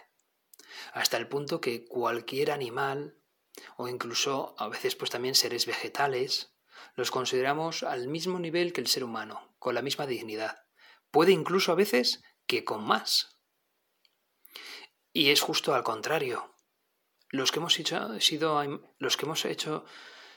Hasta 0.92 1.18
el 1.18 1.28
punto 1.28 1.61
que 1.61 1.85
cualquier 1.85 2.50
animal, 2.50 3.16
o 3.76 3.87
incluso 3.87 4.56
a 4.58 4.66
veces 4.66 4.96
pues 4.96 5.11
también 5.12 5.37
seres 5.37 5.66
vegetales, 5.66 6.56
los 6.96 7.12
consideramos 7.12 7.85
al 7.85 8.08
mismo 8.08 8.40
nivel 8.40 8.73
que 8.73 8.80
el 8.80 8.88
ser 8.88 9.04
humano, 9.04 9.54
con 9.61 9.76
la 9.76 9.82
misma 9.82 10.08
dignidad. 10.08 10.64
Puede 11.12 11.30
incluso 11.30 11.70
a 11.70 11.76
veces 11.76 12.25
que 12.49 12.64
con 12.64 12.85
más. 12.85 13.38
Y 15.12 15.30
es 15.30 15.40
justo 15.40 15.73
al 15.73 15.85
contrario. 15.85 16.55
Los 17.36 17.52
que 17.52 17.58
hemos 17.58 17.78
hecho, 17.78 18.20
sido, 18.20 18.62
los 18.98 19.16
que 19.16 19.24
hemos 19.24 19.44
hecho, 19.44 19.84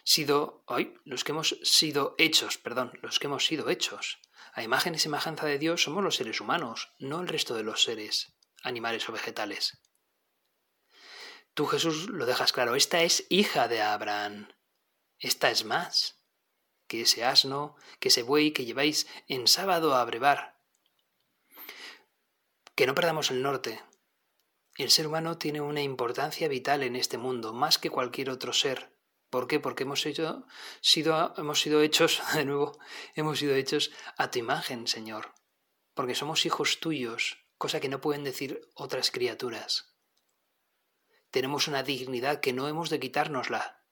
sido, 0.03 0.63
los 1.05 1.23
que 1.23 1.31
hemos 1.31 1.59
sido 1.63 2.15
hechos, 2.17 2.57
perdón, 2.57 2.97
los 3.01 3.19
que 3.19 3.27
hemos 3.27 3.45
sido 3.45 3.69
hechos. 3.69 4.19
A 4.53 4.63
imagen 4.63 4.95
y 4.95 4.99
semejanza 4.99 5.45
de 5.45 5.59
Dios 5.59 5.83
somos 5.83 6.03
los 6.03 6.15
seres 6.15 6.41
humanos, 6.41 6.93
no 6.99 7.21
el 7.21 7.27
resto 7.27 7.55
de 7.55 7.63
los 7.63 7.83
seres, 7.83 8.33
animales 8.63 9.07
o 9.09 9.11
vegetales. 9.11 9.79
Tú, 11.53 11.65
Jesús, 11.65 12.09
lo 12.09 12.25
dejas 12.25 12.53
claro, 12.53 12.75
esta 12.75 13.01
es 13.01 13.25
hija 13.29 13.67
de 13.67 13.81
Abraham. 13.81 14.47
Esta 15.17 15.51
es 15.51 15.65
más 15.65 16.19
que 16.87 17.01
ese 17.01 17.23
asno, 17.23 17.75
que 17.99 18.07
ese 18.07 18.23
buey 18.23 18.51
que 18.51 18.65
lleváis 18.65 19.07
en 19.27 19.47
sábado 19.47 19.95
a 19.95 20.03
brevar. 20.05 20.59
Que 22.75 22.87
no 22.87 22.95
perdamos 22.95 23.29
el 23.29 23.41
norte, 23.43 23.83
el 24.83 24.91
ser 24.91 25.07
humano 25.07 25.37
tiene 25.37 25.59
una 25.59 25.81
importancia 25.81 26.47
vital 26.47 26.83
en 26.83 26.95
este 26.95 27.17
mundo, 27.17 27.53
más 27.53 27.77
que 27.77 27.89
cualquier 27.89 28.29
otro 28.29 28.53
ser. 28.53 28.95
¿Por 29.29 29.45
qué? 29.45 29.59
Porque 29.59 29.83
hemos, 29.83 30.01
sido, 30.01 30.47
hemos 31.37 31.59
sido 31.59 31.81
hechos, 31.81 32.21
de 32.33 32.45
nuevo, 32.45 32.79
hemos 33.13 33.39
sido 33.39 33.55
hechos 33.55 33.91
a 34.17 34.31
tu 34.31 34.39
imagen, 34.39 34.87
Señor. 34.87 35.35
Porque 35.93 36.15
somos 36.15 36.45
hijos 36.45 36.79
tuyos, 36.79 37.45
cosa 37.57 37.81
que 37.81 37.89
no 37.89 37.99
pueden 37.99 38.23
decir 38.23 38.61
otras 38.73 39.11
criaturas. 39.11 39.97
Tenemos 41.29 41.67
una 41.67 41.83
dignidad 41.83 42.39
que 42.39 42.53
no 42.53 42.69
hemos 42.69 42.89
de 42.89 43.01
quitárnosla. 43.01 43.83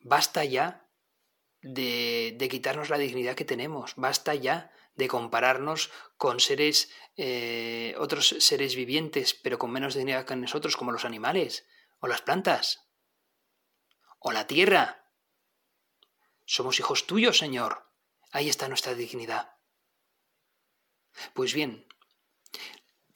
Basta 0.00 0.44
ya 0.44 0.88
de, 1.60 2.34
de 2.36 2.48
quitarnos 2.48 2.90
la 2.90 2.98
dignidad 2.98 3.36
que 3.36 3.44
tenemos. 3.44 3.94
Basta 3.94 4.34
ya 4.34 4.72
de 4.94 5.08
compararnos 5.08 5.90
con 6.16 6.40
seres, 6.40 6.90
eh, 7.16 7.94
otros 7.98 8.28
seres 8.38 8.76
vivientes, 8.76 9.34
pero 9.34 9.58
con 9.58 9.70
menos 9.70 9.94
dignidad 9.94 10.26
que 10.26 10.36
nosotros, 10.36 10.76
como 10.76 10.92
los 10.92 11.04
animales, 11.04 11.66
o 11.98 12.06
las 12.06 12.22
plantas, 12.22 12.88
o 14.18 14.32
la 14.32 14.46
tierra. 14.46 15.10
Somos 16.44 16.78
hijos 16.78 17.06
tuyos, 17.06 17.38
Señor. 17.38 17.90
Ahí 18.30 18.48
está 18.48 18.68
nuestra 18.68 18.94
dignidad. 18.94 19.56
Pues 21.34 21.54
bien, 21.54 21.86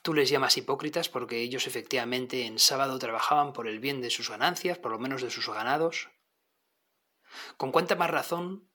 tú 0.03 0.15
les 0.15 0.29
llamas 0.29 0.57
hipócritas 0.57 1.09
porque 1.09 1.41
ellos 1.41 1.67
efectivamente 1.67 2.47
en 2.47 2.59
sábado 2.59 2.99
trabajaban 2.99 3.53
por 3.53 3.67
el 3.67 3.81
bien 3.81 4.01
de 4.01 4.11
sus 4.11 4.31
ganancias, 4.31 4.79
por 4.79 4.93
lo 4.93 4.99
menos 4.99 5.23
de 5.23 5.31
sus 5.31 5.49
ganados. 5.49 6.11
Con 7.57 7.73
cuánta 7.73 7.97
más 7.97 8.11
razón 8.11 8.71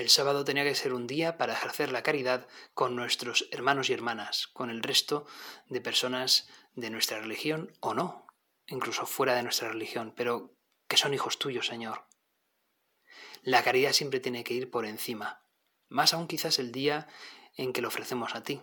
el 0.00 0.08
sábado 0.08 0.44
tenía 0.44 0.64
que 0.64 0.74
ser 0.74 0.94
un 0.94 1.06
día 1.06 1.36
para 1.36 1.52
ejercer 1.52 1.92
la 1.92 2.02
caridad 2.02 2.48
con 2.72 2.96
nuestros 2.96 3.48
hermanos 3.50 3.90
y 3.90 3.92
hermanas, 3.92 4.46
con 4.48 4.70
el 4.70 4.82
resto 4.82 5.26
de 5.68 5.82
personas 5.82 6.48
de 6.74 6.88
nuestra 6.88 7.20
religión 7.20 7.72
o 7.80 7.92
no, 7.92 8.26
incluso 8.66 9.04
fuera 9.04 9.34
de 9.34 9.42
nuestra 9.42 9.68
religión, 9.68 10.14
pero 10.16 10.56
que 10.88 10.96
son 10.96 11.12
hijos 11.12 11.38
tuyos, 11.38 11.66
Señor. 11.66 12.06
La 13.42 13.62
caridad 13.62 13.92
siempre 13.92 14.20
tiene 14.20 14.42
que 14.42 14.54
ir 14.54 14.70
por 14.70 14.86
encima, 14.86 15.44
más 15.88 16.14
aún 16.14 16.28
quizás 16.28 16.58
el 16.58 16.72
día 16.72 17.06
en 17.54 17.72
que 17.72 17.82
lo 17.82 17.88
ofrecemos 17.88 18.34
a 18.34 18.42
ti. 18.42 18.62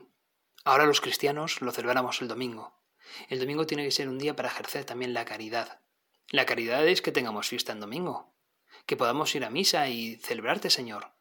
Ahora 0.64 0.86
los 0.86 1.02
cristianos 1.02 1.62
lo 1.62 1.72
celebramos 1.72 2.22
el 2.22 2.28
domingo. 2.28 2.82
El 3.30 3.40
domingo 3.40 3.68
tiene 3.68 3.86
que 3.86 3.92
ser 3.92 4.10
un 4.10 4.18
día 4.18 4.36
para 4.36 4.50
ejercer 4.50 4.86
también 4.86 5.14
la 5.14 5.26
caridad. 5.26 5.82
La 6.30 6.46
caridad 6.46 6.86
es 6.88 7.02
que 7.02 7.12
tengamos 7.12 7.48
fiesta 7.48 7.74
en 7.74 7.80
domingo, 7.80 8.36
que 8.86 8.98
podamos 8.98 9.34
ir 9.36 9.46
a 9.46 9.50
misa 9.50 9.88
y 9.88 10.16
celebrarte, 10.18 10.70
Señor, 10.70 11.17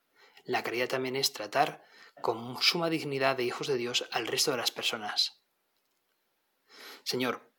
la 0.46 0.62
caridad 0.62 0.88
también 0.88 1.16
es 1.16 1.32
tratar 1.32 1.84
con 2.22 2.60
suma 2.62 2.88
dignidad 2.88 3.36
de 3.36 3.44
hijos 3.44 3.66
de 3.66 3.76
Dios 3.76 4.08
al 4.12 4.26
resto 4.26 4.52
de 4.52 4.56
las 4.56 4.70
personas. 4.70 5.42
Señor, 7.02 7.52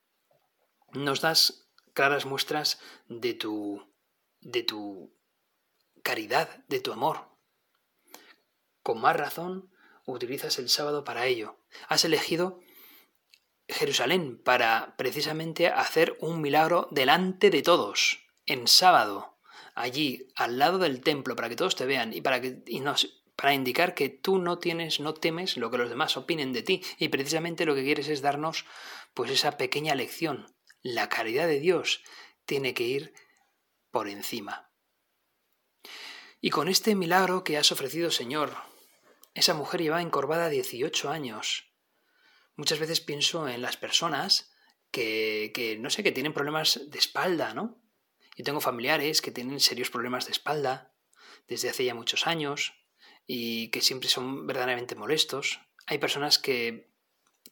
nos 0.92 1.20
das 1.20 1.68
claras 1.92 2.26
muestras 2.26 2.80
de 3.08 3.34
tu 3.34 3.86
de 4.40 4.62
tu 4.62 5.14
caridad, 6.02 6.64
de 6.68 6.80
tu 6.80 6.92
amor. 6.92 7.28
Con 8.82 9.00
más 9.00 9.16
razón 9.16 9.70
utilizas 10.06 10.58
el 10.58 10.68
sábado 10.68 11.04
para 11.04 11.26
ello. 11.26 11.58
Has 11.88 12.04
elegido 12.04 12.60
Jerusalén 13.68 14.42
para 14.42 14.96
precisamente 14.96 15.68
hacer 15.68 16.16
un 16.20 16.40
milagro 16.40 16.88
delante 16.90 17.50
de 17.50 17.62
todos, 17.62 18.24
en 18.46 18.66
sábado 18.66 19.37
allí 19.78 20.28
al 20.34 20.58
lado 20.58 20.78
del 20.78 21.00
templo 21.00 21.36
para 21.36 21.48
que 21.48 21.56
todos 21.56 21.76
te 21.76 21.86
vean 21.86 22.12
y 22.12 22.20
para 22.20 22.40
que 22.40 22.62
nos, 22.80 23.22
para 23.36 23.54
indicar 23.54 23.94
que 23.94 24.08
tú 24.08 24.38
no 24.38 24.58
tienes, 24.58 24.98
no 24.98 25.14
temes 25.14 25.56
lo 25.56 25.70
que 25.70 25.78
los 25.78 25.88
demás 25.88 26.16
opinen 26.16 26.52
de 26.52 26.62
ti 26.62 26.82
y 26.98 27.08
precisamente 27.08 27.64
lo 27.64 27.74
que 27.74 27.84
quieres 27.84 28.08
es 28.08 28.20
darnos 28.20 28.66
pues 29.14 29.30
esa 29.30 29.56
pequeña 29.56 29.94
lección. 29.94 30.52
La 30.82 31.08
caridad 31.08 31.46
de 31.46 31.60
Dios 31.60 32.02
tiene 32.44 32.74
que 32.74 32.84
ir 32.84 33.14
por 33.90 34.08
encima. 34.08 34.70
Y 36.40 36.50
con 36.50 36.68
este 36.68 36.94
milagro 36.94 37.44
que 37.44 37.56
has 37.56 37.70
ofrecido, 37.72 38.10
Señor, 38.10 38.56
esa 39.34 39.54
mujer 39.54 39.82
lleva 39.82 40.02
encorvada 40.02 40.48
18 40.48 41.10
años. 41.10 41.72
Muchas 42.56 42.78
veces 42.80 43.00
pienso 43.00 43.48
en 43.48 43.62
las 43.62 43.76
personas 43.76 44.52
que, 44.90 45.52
que, 45.54 45.76
no 45.78 45.90
sé, 45.90 46.02
que 46.02 46.12
tienen 46.12 46.32
problemas 46.32 46.80
de 46.88 46.98
espalda, 46.98 47.54
¿no? 47.54 47.80
Yo 48.38 48.44
tengo 48.44 48.60
familiares 48.60 49.20
que 49.20 49.32
tienen 49.32 49.58
serios 49.58 49.90
problemas 49.90 50.26
de 50.26 50.30
espalda 50.30 50.94
desde 51.48 51.70
hace 51.70 51.84
ya 51.84 51.94
muchos 51.94 52.28
años 52.28 52.72
y 53.26 53.68
que 53.70 53.80
siempre 53.80 54.08
son 54.08 54.46
verdaderamente 54.46 54.94
molestos. 54.94 55.60
Hay 55.86 55.98
personas 55.98 56.38
que, 56.38 56.88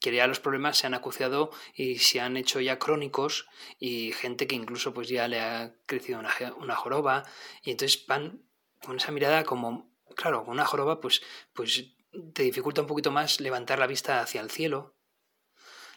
que 0.01 0.15
ya 0.15 0.29
los 0.29 0.39
problemas 0.39 0.79
se 0.79 0.87
han 0.87 0.95
acuciado 0.95 1.51
y 1.75 1.99
se 1.99 2.21
han 2.21 2.37
hecho 2.37 2.61
ya 2.61 2.79
crónicos 2.79 3.49
y 3.81 4.13
gente 4.13 4.47
que 4.47 4.55
incluso 4.55 4.95
pues 4.95 5.09
ya 5.09 5.27
le 5.27 5.41
ha 5.41 5.75
crecido 5.87 6.21
una, 6.21 6.31
una 6.57 6.77
joroba 6.77 7.25
y 7.65 7.73
entonces 7.73 8.07
van 8.07 8.45
con 8.81 8.99
esa 8.99 9.11
mirada 9.11 9.43
como, 9.43 9.93
claro, 10.15 10.45
con 10.45 10.53
una 10.53 10.67
joroba 10.67 11.01
pues, 11.01 11.21
pues 11.53 11.97
te 12.33 12.45
dificulta 12.45 12.83
un 12.83 12.87
poquito 12.87 13.11
más 13.11 13.41
levantar 13.41 13.81
la 13.81 13.89
vista 13.89 14.21
hacia 14.21 14.41
el 14.41 14.53
cielo. 14.53 14.95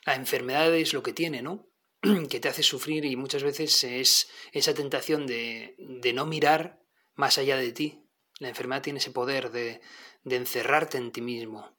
La 0.04 0.15
enfermedad 0.15 0.73
es 0.73 0.95
lo 0.95 1.04
que 1.04 1.13
tiene, 1.13 1.43
¿no? 1.43 1.68
que 2.29 2.39
te 2.39 2.47
hace 2.47 2.63
sufrir 2.63 3.05
y 3.05 3.15
muchas 3.15 3.43
veces 3.43 3.83
es 3.83 4.29
esa 4.51 4.73
tentación 4.73 5.27
de, 5.27 5.75
de 5.77 6.13
no 6.13 6.25
mirar 6.25 6.81
más 7.15 7.38
allá 7.38 7.57
de 7.57 7.71
ti. 7.71 8.05
La 8.39 8.49
enfermedad 8.49 8.81
tiene 8.81 8.99
ese 8.99 9.12
poder 9.12 9.51
de, 9.51 9.81
de 10.23 10.35
encerrarte 10.35 10.97
en 10.97 11.12
ti 11.12 11.21
mismo. 11.21 11.77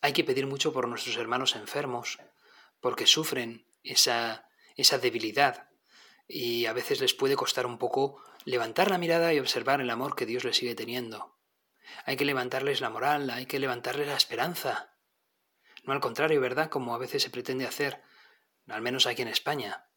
Hay 0.00 0.12
que 0.12 0.24
pedir 0.24 0.46
mucho 0.46 0.72
por 0.72 0.88
nuestros 0.88 1.16
hermanos 1.16 1.56
enfermos, 1.56 2.18
porque 2.80 3.06
sufren 3.06 3.66
esa, 3.82 4.48
esa 4.76 4.98
debilidad 4.98 5.70
y 6.26 6.66
a 6.66 6.72
veces 6.72 7.00
les 7.00 7.14
puede 7.14 7.36
costar 7.36 7.66
un 7.66 7.78
poco 7.78 8.22
levantar 8.44 8.90
la 8.90 8.98
mirada 8.98 9.32
y 9.32 9.38
observar 9.38 9.80
el 9.80 9.90
amor 9.90 10.16
que 10.16 10.26
Dios 10.26 10.44
les 10.44 10.56
sigue 10.56 10.74
teniendo. 10.74 11.38
Hay 12.04 12.16
que 12.16 12.24
levantarles 12.24 12.80
la 12.80 12.90
moral, 12.90 13.30
hay 13.30 13.46
que 13.46 13.58
levantarles 13.58 14.08
la 14.08 14.16
esperanza. 14.16 14.96
No 15.84 15.92
al 15.92 16.00
contrario, 16.00 16.40
¿verdad? 16.40 16.70
Como 16.70 16.94
a 16.94 16.98
veces 16.98 17.22
se 17.22 17.30
pretende 17.30 17.66
hacer, 17.66 18.02
al 18.68 18.82
menos 18.82 19.06
aquí 19.06 19.22
en 19.22 19.28
España, 19.28 19.88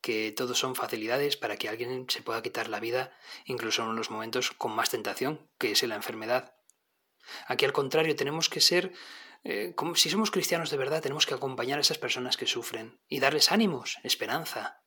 que 0.00 0.32
todos 0.32 0.58
son 0.58 0.74
facilidades 0.74 1.36
para 1.36 1.56
que 1.56 1.68
alguien 1.68 2.06
se 2.08 2.22
pueda 2.22 2.42
quitar 2.42 2.68
la 2.68 2.80
vida, 2.80 3.16
incluso 3.46 3.82
en 3.82 3.96
los 3.96 4.10
momentos 4.10 4.50
con 4.50 4.72
más 4.72 4.90
tentación, 4.90 5.48
que 5.58 5.70
es 5.72 5.82
la 5.82 5.94
enfermedad. 5.94 6.54
Aquí 7.46 7.64
al 7.64 7.72
contrario, 7.72 8.14
tenemos 8.14 8.50
que 8.50 8.60
ser, 8.60 8.92
eh, 9.44 9.72
como, 9.74 9.94
si 9.94 10.10
somos 10.10 10.30
cristianos 10.30 10.70
de 10.70 10.76
verdad, 10.76 11.02
tenemos 11.02 11.24
que 11.24 11.34
acompañar 11.34 11.78
a 11.78 11.80
esas 11.80 11.98
personas 11.98 12.36
que 12.36 12.46
sufren 12.46 13.00
y 13.08 13.20
darles 13.20 13.50
ánimos, 13.50 13.98
esperanza, 14.02 14.82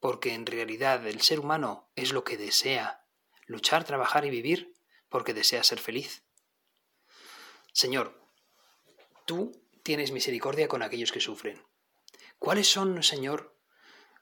porque 0.00 0.34
en 0.34 0.44
realidad 0.44 1.06
el 1.06 1.20
ser 1.20 1.38
humano 1.38 1.92
es 1.94 2.12
lo 2.12 2.24
que 2.24 2.36
desea, 2.36 3.06
luchar, 3.46 3.84
trabajar 3.84 4.24
y 4.24 4.30
vivir, 4.30 4.74
porque 5.08 5.34
desea 5.34 5.62
ser 5.62 5.78
feliz. 5.78 6.24
Señor, 7.72 8.20
tú 9.24 9.52
tienes 9.84 10.10
misericordia 10.10 10.66
con 10.66 10.82
aquellos 10.82 11.12
que 11.12 11.20
sufren. 11.20 11.62
¿Cuáles 12.42 12.66
son, 12.66 13.04
Señor? 13.04 13.56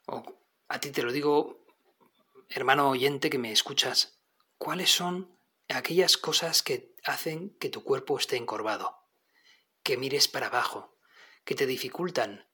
O 0.05 0.21
a 0.67 0.79
ti 0.79 0.91
te 0.91 1.01
lo 1.01 1.11
digo, 1.11 1.65
hermano 2.49 2.87
oyente 2.87 3.31
que 3.31 3.39
me 3.39 3.51
escuchas, 3.51 4.21
¿cuáles 4.59 4.91
son 4.91 5.39
aquellas 5.69 6.17
cosas 6.17 6.61
que 6.61 6.93
hacen 7.03 7.57
que 7.57 7.69
tu 7.69 7.83
cuerpo 7.83 8.19
esté 8.19 8.35
encorvado? 8.35 8.95
Que 9.81 9.97
mires 9.97 10.27
para 10.27 10.47
abajo, 10.47 10.99
que 11.45 11.55
te 11.55 11.65
dificultan 11.65 12.47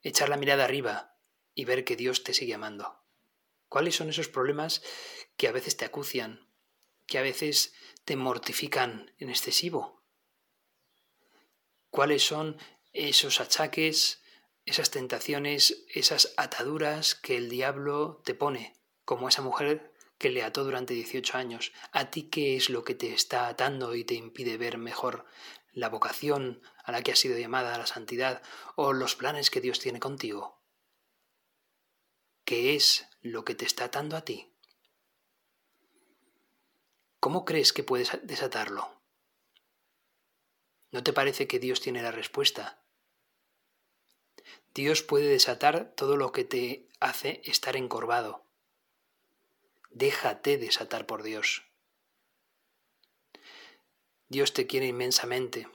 echar 0.00 0.30
la 0.30 0.38
mirada 0.38 0.64
arriba 0.64 1.18
y 1.54 1.66
ver 1.66 1.84
que 1.84 1.94
Dios 1.94 2.24
te 2.24 2.32
sigue 2.32 2.54
amando. 2.54 3.04
¿Cuáles 3.68 3.96
son 3.96 4.08
esos 4.08 4.28
problemas 4.28 4.82
que 5.36 5.46
a 5.46 5.52
veces 5.52 5.76
te 5.76 5.84
acucian, 5.84 6.48
que 7.04 7.18
a 7.18 7.22
veces 7.22 7.74
te 8.06 8.16
mortifican 8.16 9.14
en 9.18 9.28
excesivo? 9.28 10.06
¿Cuáles 11.90 12.22
son 12.22 12.56
esos 12.94 13.42
achaques, 13.42 14.21
esas 14.64 14.90
tentaciones, 14.90 15.84
esas 15.88 16.34
ataduras 16.36 17.14
que 17.14 17.36
el 17.36 17.48
diablo 17.48 18.22
te 18.24 18.34
pone, 18.34 18.74
como 19.04 19.28
esa 19.28 19.42
mujer 19.42 19.92
que 20.18 20.30
le 20.30 20.42
ató 20.42 20.64
durante 20.64 20.94
18 20.94 21.36
años. 21.36 21.72
¿A 21.92 22.10
ti 22.10 22.24
qué 22.30 22.56
es 22.56 22.70
lo 22.70 22.84
que 22.84 22.94
te 22.94 23.12
está 23.12 23.48
atando 23.48 23.94
y 23.94 24.04
te 24.04 24.14
impide 24.14 24.56
ver 24.56 24.78
mejor 24.78 25.24
la 25.72 25.88
vocación 25.88 26.62
a 26.84 26.92
la 26.92 27.02
que 27.02 27.12
has 27.12 27.18
sido 27.18 27.38
llamada 27.38 27.74
a 27.74 27.78
la 27.78 27.86
santidad 27.86 28.42
o 28.76 28.92
los 28.92 29.16
planes 29.16 29.50
que 29.50 29.60
Dios 29.60 29.80
tiene 29.80 30.00
contigo? 30.00 30.62
¿qué 32.52 32.74
es 32.74 33.08
lo 33.22 33.46
que 33.46 33.54
te 33.54 33.64
está 33.64 33.84
atando 33.84 34.14
a 34.14 34.26
ti? 34.26 34.54
¿Cómo 37.18 37.46
crees 37.46 37.72
que 37.72 37.82
puedes 37.82 38.10
desatarlo? 38.24 39.00
¿No 40.90 41.02
te 41.02 41.14
parece 41.14 41.46
que 41.46 41.58
Dios 41.58 41.80
tiene 41.80 42.02
la 42.02 42.12
respuesta? 42.12 42.81
Dios 44.74 45.02
puede 45.02 45.28
desatar 45.28 45.92
todo 45.96 46.16
lo 46.16 46.32
que 46.32 46.44
te 46.44 46.88
hace 47.00 47.42
estar 47.44 47.76
encorvado. 47.76 48.46
Déjate 49.90 50.56
desatar 50.56 51.06
por 51.06 51.22
Dios. 51.22 51.64
Dios 54.28 54.54
te 54.54 54.66
quiere 54.66 54.86
inmensamente 54.86 55.68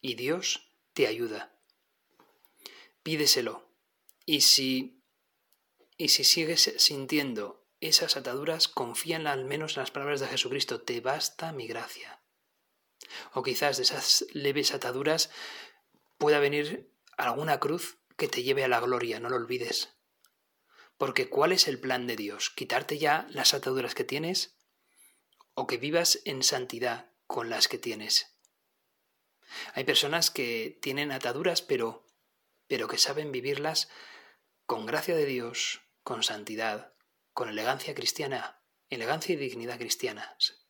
y 0.00 0.14
Dios 0.14 0.70
te 0.92 1.08
ayuda. 1.08 1.52
Pídeselo. 3.02 3.68
Y 4.24 4.42
si 4.42 5.00
y 6.00 6.08
si 6.08 6.24
sigues 6.24 6.72
sintiendo 6.78 7.66
esas 7.80 8.16
ataduras, 8.16 8.68
confía 8.68 9.16
en 9.16 9.26
al 9.26 9.44
menos 9.44 9.76
en 9.76 9.82
las 9.82 9.90
palabras 9.90 10.20
de 10.20 10.28
Jesucristo, 10.28 10.80
te 10.80 11.02
basta 11.02 11.52
mi 11.52 11.66
gracia. 11.66 12.22
O 13.34 13.42
quizás 13.42 13.76
de 13.76 13.82
esas 13.82 14.24
leves 14.32 14.72
ataduras 14.72 15.28
pueda 16.16 16.38
venir 16.38 16.89
alguna 17.24 17.60
cruz 17.60 17.98
que 18.16 18.28
te 18.28 18.42
lleve 18.42 18.64
a 18.64 18.68
la 18.68 18.80
gloria, 18.80 19.20
no 19.20 19.28
lo 19.28 19.36
olvides. 19.36 19.96
Porque 20.96 21.28
¿cuál 21.28 21.52
es 21.52 21.68
el 21.68 21.80
plan 21.80 22.06
de 22.06 22.16
Dios? 22.16 22.50
¿Quitarte 22.50 22.98
ya 22.98 23.26
las 23.30 23.54
ataduras 23.54 23.94
que 23.94 24.04
tienes? 24.04 24.58
¿O 25.54 25.66
que 25.66 25.78
vivas 25.78 26.20
en 26.24 26.42
santidad 26.42 27.12
con 27.26 27.48
las 27.48 27.68
que 27.68 27.78
tienes? 27.78 28.36
Hay 29.74 29.84
personas 29.84 30.30
que 30.30 30.78
tienen 30.82 31.12
ataduras, 31.12 31.62
pero, 31.62 32.06
pero 32.66 32.88
que 32.88 32.98
saben 32.98 33.32
vivirlas 33.32 33.88
con 34.66 34.86
gracia 34.86 35.16
de 35.16 35.26
Dios, 35.26 35.80
con 36.02 36.22
santidad, 36.22 36.94
con 37.32 37.48
elegancia 37.48 37.94
cristiana, 37.94 38.62
elegancia 38.88 39.32
y 39.32 39.36
dignidad 39.36 39.78
cristianas. 39.78 40.66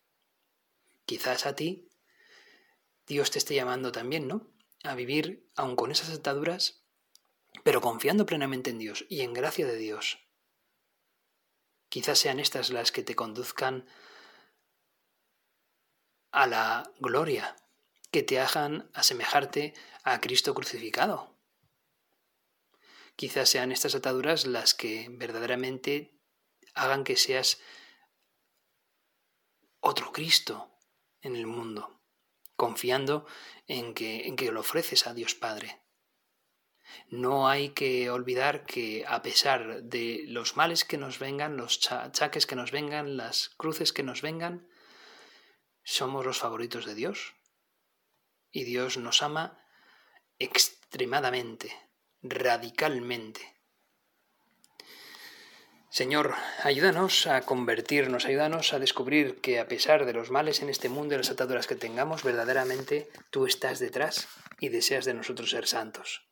Quizás 1.04 1.46
a 1.46 1.54
ti 1.54 1.90
Dios 3.06 3.30
te 3.30 3.38
esté 3.38 3.54
llamando 3.54 3.90
también, 3.90 4.28
¿no? 4.28 4.52
A 4.82 4.94
vivir, 4.94 5.50
aun 5.56 5.76
con 5.76 5.90
esas 5.90 6.10
ataduras, 6.10 6.84
pero 7.64 7.80
confiando 7.80 8.26
plenamente 8.26 8.70
en 8.70 8.78
Dios 8.78 9.04
y 9.08 9.20
en 9.20 9.34
gracia 9.34 9.66
de 9.66 9.76
Dios. 9.76 10.18
Quizás 11.88 12.18
sean 12.18 12.40
estas 12.40 12.70
las 12.70 12.92
que 12.92 13.02
te 13.02 13.16
conduzcan 13.16 13.86
a 16.30 16.46
la 16.46 16.92
gloria, 17.00 17.56
que 18.10 18.22
te 18.22 18.40
hagan 18.40 18.90
asemejarte 18.94 19.74
a 20.04 20.20
Cristo 20.20 20.54
crucificado. 20.54 21.36
Quizás 23.16 23.48
sean 23.48 23.72
estas 23.72 23.94
ataduras 23.94 24.46
las 24.46 24.72
que 24.72 25.08
verdaderamente 25.10 26.18
hagan 26.74 27.04
que 27.04 27.16
seas 27.16 27.60
otro 29.80 30.12
Cristo 30.12 30.70
en 31.20 31.36
el 31.36 31.46
mundo, 31.46 31.99
confiando 32.60 33.24
en 33.68 33.94
que, 33.94 34.26
en 34.28 34.36
que 34.36 34.52
lo 34.52 34.60
ofreces 34.60 35.06
a 35.06 35.14
Dios 35.14 35.34
Padre. 35.34 35.80
No 37.08 37.48
hay 37.48 37.70
que 37.70 38.10
olvidar 38.10 38.66
que 38.66 39.06
a 39.08 39.22
pesar 39.22 39.82
de 39.84 40.24
los 40.26 40.58
males 40.58 40.84
que 40.84 40.98
nos 40.98 41.18
vengan, 41.18 41.56
los 41.56 41.90
achaques 41.90 42.44
que 42.44 42.56
nos 42.56 42.70
vengan, 42.70 43.16
las 43.16 43.48
cruces 43.56 43.94
que 43.94 44.02
nos 44.02 44.20
vengan, 44.20 44.68
somos 45.84 46.26
los 46.26 46.38
favoritos 46.38 46.84
de 46.84 46.94
Dios. 46.94 47.34
Y 48.50 48.64
Dios 48.64 48.98
nos 48.98 49.22
ama 49.22 49.64
extremadamente, 50.38 51.74
radicalmente. 52.20 53.40
Señor, 55.92 56.34
ayúdanos 56.62 57.26
a 57.26 57.40
convertirnos, 57.40 58.24
ayúdanos 58.24 58.72
a 58.72 58.78
descubrir 58.78 59.40
que 59.40 59.58
a 59.58 59.66
pesar 59.66 60.06
de 60.06 60.12
los 60.12 60.30
males 60.30 60.62
en 60.62 60.68
este 60.68 60.88
mundo 60.88 61.14
y 61.14 61.18
las 61.18 61.32
ataduras 61.32 61.66
que 61.66 61.74
tengamos, 61.74 62.22
verdaderamente 62.22 63.08
tú 63.30 63.44
estás 63.44 63.80
detrás 63.80 64.28
y 64.60 64.68
deseas 64.68 65.04
de 65.04 65.14
nosotros 65.14 65.50
ser 65.50 65.66
santos. 65.66 66.29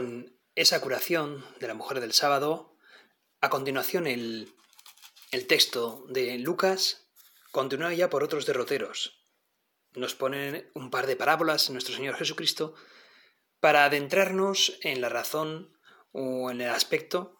Con 0.00 0.40
esa 0.54 0.80
curación 0.80 1.44
de 1.60 1.68
la 1.68 1.74
mujer 1.74 2.00
del 2.00 2.14
sábado, 2.14 2.74
a 3.42 3.50
continuación 3.50 4.06
el, 4.06 4.50
texto 5.46 6.06
de 6.08 6.38
Lucas 6.38 7.10
continúa 7.50 7.92
ya 7.92 8.08
por 8.08 8.24
otros 8.24 8.46
derroteros. 8.46 9.26
Nos 9.92 10.14
ponen 10.14 10.70
un 10.74 10.90
par 10.90 11.06
de 11.06 11.16
parábolas 11.16 11.68
en 11.68 11.74
nuestro 11.74 11.94
Señor 11.94 12.14
Jesucristo 12.14 12.74
para 13.60 13.84
adentrarnos 13.84 14.78
en 14.80 15.02
la 15.02 15.10
razón 15.10 15.76
o 16.12 16.50
en 16.50 16.62
el 16.62 16.70
aspecto 16.70 17.38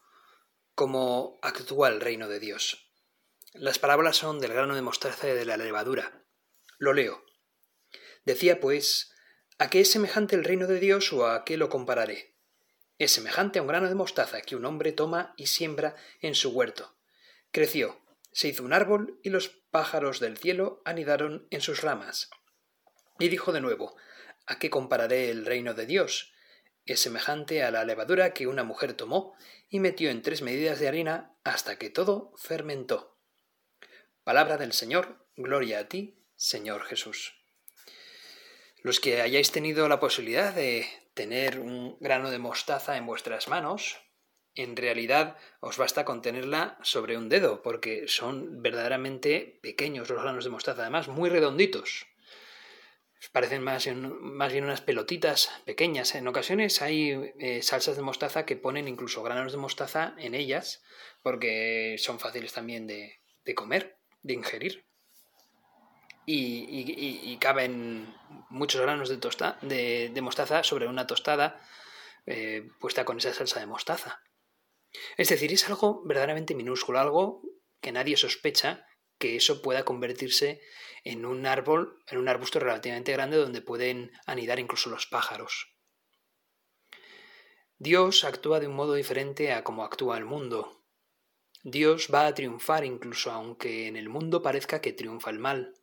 como 0.75 1.38
actúa 1.40 1.88
el 1.88 2.03
reino 2.03 2.29
de 2.29 2.40
Dios. 2.40 2.92
Las 3.55 3.79
parábolas 3.79 4.18
son 4.18 4.38
del 4.38 4.53
grano 4.53 4.75
de 4.75 4.83
mostaza 4.83 5.31
y 5.31 5.33
de 5.33 5.46
la 5.46 5.57
levadura. 5.57 6.27
Lo 6.77 6.92
leo. 6.92 7.25
Decía 8.27 8.61
pues, 8.61 9.14
¿a 9.59 9.70
qué 9.70 9.81
es 9.81 9.90
semejante 9.90 10.37
el 10.37 10.44
reino 10.44 10.66
de 10.66 10.79
Dios 10.79 11.11
o 11.14 11.27
a 11.27 11.46
qué 11.46 11.57
lo 11.57 11.70
compararé? 11.70 12.31
Es 13.01 13.13
semejante 13.13 13.59
a 13.59 13.63
un 13.63 13.69
grano 13.69 13.89
de 13.89 13.95
mostaza 13.95 14.43
que 14.43 14.57
un 14.57 14.67
hombre 14.67 14.93
toma 14.93 15.33
y 15.39 15.47
siembra 15.47 15.97
en 16.21 16.35
su 16.35 16.51
huerto. 16.51 16.99
Creció, 17.51 17.99
se 18.31 18.49
hizo 18.49 18.63
un 18.63 18.75
árbol 18.75 19.19
y 19.23 19.31
los 19.31 19.49
pájaros 19.49 20.21
del 20.21 20.37
cielo 20.37 20.83
anidaron 20.85 21.47
en 21.51 21.63
sus 21.63 21.81
ramas. 21.81 22.29
Y 23.19 23.31
dijo 23.31 23.53
de 23.53 23.63
nuevo, 23.63 23.97
¿A 24.45 24.59
qué 24.59 24.69
compararé 24.69 25.31
el 25.31 25.47
reino 25.47 25.73
de 25.73 25.87
Dios? 25.87 26.35
Es 26.85 27.01
semejante 27.01 27.63
a 27.63 27.71
la 27.71 27.87
levadura 27.87 28.35
que 28.35 28.47
una 28.47 28.65
mujer 28.65 28.93
tomó 28.93 29.35
y 29.71 29.81
metió 29.81 30.11
en 30.11 30.21
tres 30.21 30.43
medidas 30.43 30.79
de 30.79 30.89
harina 30.89 31.33
hasta 31.43 31.79
que 31.79 31.89
todo 31.89 32.35
fermentó. 32.37 33.17
Palabra 34.25 34.59
del 34.59 34.75
Señor, 34.75 35.27
gloria 35.37 35.79
a 35.79 35.89
ti, 35.89 36.23
Señor 36.37 36.85
Jesús. 36.85 37.35
Los 38.83 39.01
que 39.01 39.23
hayáis 39.23 39.53
tenido 39.53 39.89
la 39.89 40.01
posibilidad 40.01 40.53
de 40.53 40.87
tener 41.20 41.61
un 41.61 41.98
grano 42.00 42.30
de 42.30 42.38
mostaza 42.38 42.96
en 42.96 43.04
vuestras 43.04 43.46
manos, 43.46 43.98
en 44.54 44.74
realidad 44.74 45.37
os 45.61 45.76
basta 45.76 46.06
con 46.06 46.22
tenerla 46.22 46.78
sobre 46.83 47.18
un 47.18 47.28
dedo, 47.28 47.61
porque 47.61 48.09
son 48.09 48.62
verdaderamente 48.62 49.59
pequeños 49.61 50.09
los 50.09 50.22
granos 50.22 50.44
de 50.44 50.50
mostaza, 50.50 50.80
además 50.80 51.09
muy 51.09 51.28
redonditos. 51.28 52.06
Parecen 53.33 53.62
más, 53.62 53.87
más 53.87 54.50
bien 54.50 54.64
unas 54.64 54.80
pelotitas 54.80 55.50
pequeñas. 55.66 56.14
En 56.14 56.26
ocasiones 56.26 56.80
hay 56.80 57.35
eh, 57.38 57.61
salsas 57.61 57.96
de 57.96 58.02
mostaza 58.02 58.46
que 58.46 58.56
ponen 58.56 58.88
incluso 58.88 59.22
granos 59.22 59.52
de 59.52 59.59
mostaza 59.59 60.14
en 60.16 60.35
ellas, 60.35 60.83
porque 61.22 61.96
son 61.98 62.18
fáciles 62.18 62.54
también 62.54 62.87
de, 62.87 63.20
de 63.44 63.54
comer, 63.54 63.98
de 64.22 64.33
ingerir 64.33 64.89
y, 66.33 67.37
caben 67.40 68.14
muchos 68.49 68.81
granos 68.81 69.09
de, 69.09 70.21
mostaza 70.23 70.62
sobre 70.62 70.87
una 70.87 71.07
tostada 71.07 71.61
eh, 72.27 72.69
puesta 72.79 73.05
con 73.05 73.19
esa 73.19 73.33
salsa 73.33 73.61
de 73.61 73.66
mostaza. 73.66 74.23
Es 75.16 75.29
decir, 75.29 75.53
es 75.53 75.69
algo 75.69 76.03
verdaderamente 76.05 76.55
minúsculo, 76.55 77.01
algo 77.01 77.43
que 77.81 77.93
nadie 77.93 78.16
sospecha 78.16 78.87
que 79.19 79.37
eso 79.37 79.62
pueda 79.62 79.85
convertirse 79.85 80.61
en 81.05 81.25
un 81.27 81.47
árbol, 81.47 82.03
en 82.09 82.19
un 82.19 82.29
arbusto 82.29 82.59
relativamente 82.59 83.12
grande 83.12 83.37
donde 83.37 83.62
pueden 83.62 84.12
anidar 84.27 84.59
incluso 84.59 84.90
los 84.90 85.07
pájaros. 85.07 85.75
Dios 87.79 88.25
actúa 88.25 88.61
de 88.61 88.66
un 88.66 88.75
modo 88.75 88.95
diferente 88.95 89.53
a 89.53 89.64
como 89.64 89.85
actúa 89.85 90.19
el 90.19 90.25
mundo. 90.25 90.85
Dios 91.62 92.09
va 92.12 92.27
a 92.27 92.35
triunfar 92.35 92.85
incluso 92.85 93.31
aunque 93.31 93.87
en 93.87 93.97
el 93.97 94.09
mundo 94.09 94.43
parezca 94.43 94.81
que 94.81 94.93
triunfa 94.93 95.31
el 95.31 95.38
mal. 95.38 95.75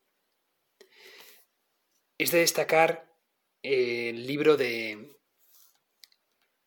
Es 2.18 2.32
de 2.32 2.40
destacar 2.40 3.14
el 3.62 4.26
libro 4.26 4.58
de 4.58 5.18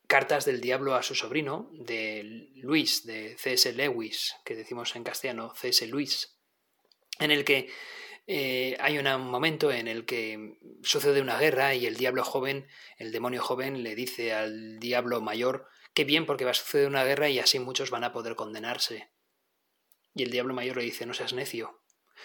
Cartas 0.06 0.44
del 0.44 0.60
Diablo 0.60 0.94
a 0.94 1.02
su 1.02 1.14
sobrino, 1.14 1.70
de 1.72 2.50
Luis, 2.56 3.04
de 3.06 3.36
C.S. 3.38 3.72
Lewis, 3.72 4.34
que 4.44 4.54
decimos 4.54 4.94
en 4.96 5.04
castellano 5.04 5.52
C.S. 5.54 5.86
Luis, 5.86 6.38
en 7.18 7.30
el 7.30 7.44
que 7.44 7.68
eh, 8.26 8.76
hay 8.78 8.98
un 8.98 9.06
momento 9.22 9.72
en 9.72 9.88
el 9.88 10.04
que 10.04 10.58
sucede 10.82 11.20
una 11.20 11.38
guerra 11.38 11.74
y 11.74 11.86
el 11.86 11.96
diablo 11.96 12.22
joven, 12.22 12.68
el 12.96 13.10
demonio 13.10 13.42
joven, 13.42 13.82
le 13.82 13.96
dice 13.96 14.32
al 14.32 14.78
diablo 14.78 15.20
mayor, 15.20 15.66
qué 15.94 16.04
bien 16.04 16.26
porque 16.26 16.44
va 16.44 16.52
a 16.52 16.54
suceder 16.54 16.86
una 16.86 17.04
guerra 17.04 17.28
y 17.28 17.40
así 17.40 17.58
muchos 17.58 17.90
van 17.90 18.04
a 18.04 18.12
poder 18.12 18.36
condenarse. 18.36 19.10
Y 20.14 20.22
el 20.22 20.30
diablo 20.30 20.54
mayor 20.54 20.76
le 20.76 20.84
dice, 20.84 21.06
no 21.06 21.14
seas 21.14 21.32
necio. 21.32 21.80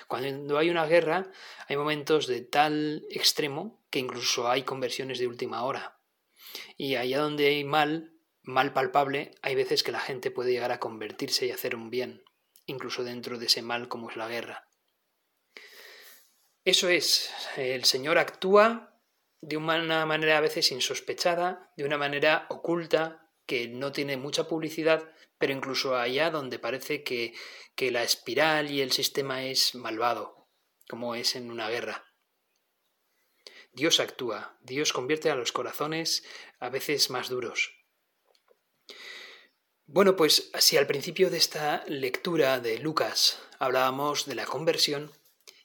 Cuando 0.08 0.58
hay 0.58 0.69
una 0.69 0.86
guerra 0.86 1.31
hay 1.67 1.77
momentos 1.77 2.27
de 2.27 2.41
tal 2.41 3.05
extremo 3.10 3.84
que 3.89 3.99
incluso 3.99 4.49
hay 4.49 4.63
conversiones 4.63 5.19
de 5.19 5.27
última 5.27 5.63
hora. 5.63 5.99
Y 6.77 6.95
allá 6.95 7.19
donde 7.19 7.47
hay 7.47 7.63
mal, 7.63 8.13
mal 8.41 8.73
palpable, 8.73 9.31
hay 9.41 9.55
veces 9.55 9.84
que 9.84 9.91
la 9.91 9.99
gente 9.99 10.31
puede 10.31 10.51
llegar 10.51 10.71
a 10.71 10.79
convertirse 10.79 11.45
y 11.45 11.51
hacer 11.51 11.75
un 11.75 11.89
bien, 11.89 12.23
incluso 12.65 13.03
dentro 13.03 13.38
de 13.38 13.47
ese 13.47 13.62
mal 13.62 13.88
como 13.88 14.10
es 14.10 14.15
la 14.15 14.27
guerra. 14.27 14.67
Eso 16.63 16.89
es, 16.89 17.31
el 17.58 17.86
Señor 17.86 18.17
actúa 18.17 18.99
de 19.41 19.58
una 19.58 20.05
manera 20.05 20.38
a 20.38 20.41
veces 20.41 20.71
insospechada, 20.71 21.71
de 21.77 21.86
una 21.86 21.97
manera 21.97 22.47
oculta, 22.49 23.29
que 23.45 23.67
no 23.67 23.91
tiene 23.91 24.17
mucha 24.17 24.47
publicidad, 24.47 25.12
pero 25.45 25.55
incluso 25.55 25.95
allá 25.95 26.31
donde 26.31 26.58
parece 26.58 27.03
que, 27.03 27.36
que 27.75 27.91
la 27.91 28.01
espiral 28.01 28.71
y 28.71 28.81
el 28.81 28.91
sistema 28.91 29.45
es 29.45 29.75
malvado, 29.75 30.49
como 30.89 31.13
es 31.13 31.36
en 31.36 31.51
una 31.51 31.69
guerra. 31.69 32.03
Dios 33.71 33.99
actúa, 33.99 34.58
Dios 34.63 34.91
convierte 34.91 35.29
a 35.29 35.36
los 35.36 35.51
corazones 35.51 36.23
a 36.60 36.69
veces 36.69 37.12
más 37.12 37.29
duros. 37.29 37.75
Bueno, 39.86 40.15
pues 40.15 40.49
si 40.58 40.77
al 40.77 40.88
principio 40.88 41.29
de 41.29 41.38
esta 41.38 41.84
lectura 41.86 42.60
de 42.60 42.79
Lucas 42.79 43.39
hablábamos 43.60 44.25
de 44.25 44.34
la 44.34 44.47
conversión, 44.47 45.12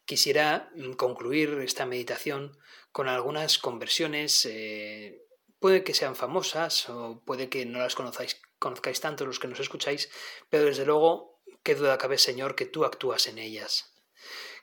quisiera 0.05 0.71
mm, 0.75 0.93
concluir 0.93 1.59
esta 1.65 1.87
meditación 1.87 2.55
con 2.93 3.09
algunas 3.09 3.57
conversiones, 3.57 4.45
eh, 4.45 5.23
puede 5.59 5.85
que 5.85 5.95
sean 5.95 6.17
famosas 6.17 6.87
o 6.91 7.23
puede 7.25 7.49
que 7.49 7.65
no 7.65 7.79
las 7.79 7.95
conozcáis, 7.95 8.37
conozcáis 8.61 9.01
tanto 9.01 9.27
los 9.27 9.41
que 9.41 9.49
nos 9.49 9.59
escucháis, 9.59 10.11
pero 10.49 10.67
desde 10.67 10.87
luego, 10.87 11.41
qué 11.65 11.75
duda 11.75 11.99
cabe, 11.99 12.19
Señor, 12.19 12.55
que 12.55 12.67
tú 12.67 12.85
actúas 12.85 13.27
en 13.27 13.39
ellas, 13.39 13.93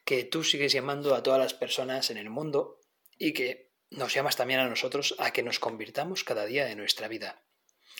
que 0.06 0.24
tú 0.24 0.46
sigues 0.46 0.72
llamando 0.72 1.16
a 1.16 1.24
todas 1.24 1.40
las 1.40 1.54
personas 1.54 2.10
en 2.10 2.18
el 2.18 2.30
mundo 2.30 2.80
y 3.18 3.34
que 3.34 3.74
nos 3.90 4.14
llamas 4.14 4.38
también 4.38 4.62
a 4.62 4.70
nosotros 4.70 5.16
a 5.18 5.32
que 5.32 5.44
nos 5.44 5.60
convirtamos 5.60 6.24
cada 6.24 6.46
día 6.46 6.66
de 6.66 6.76
nuestra 6.76 7.08
vida. 7.08 7.44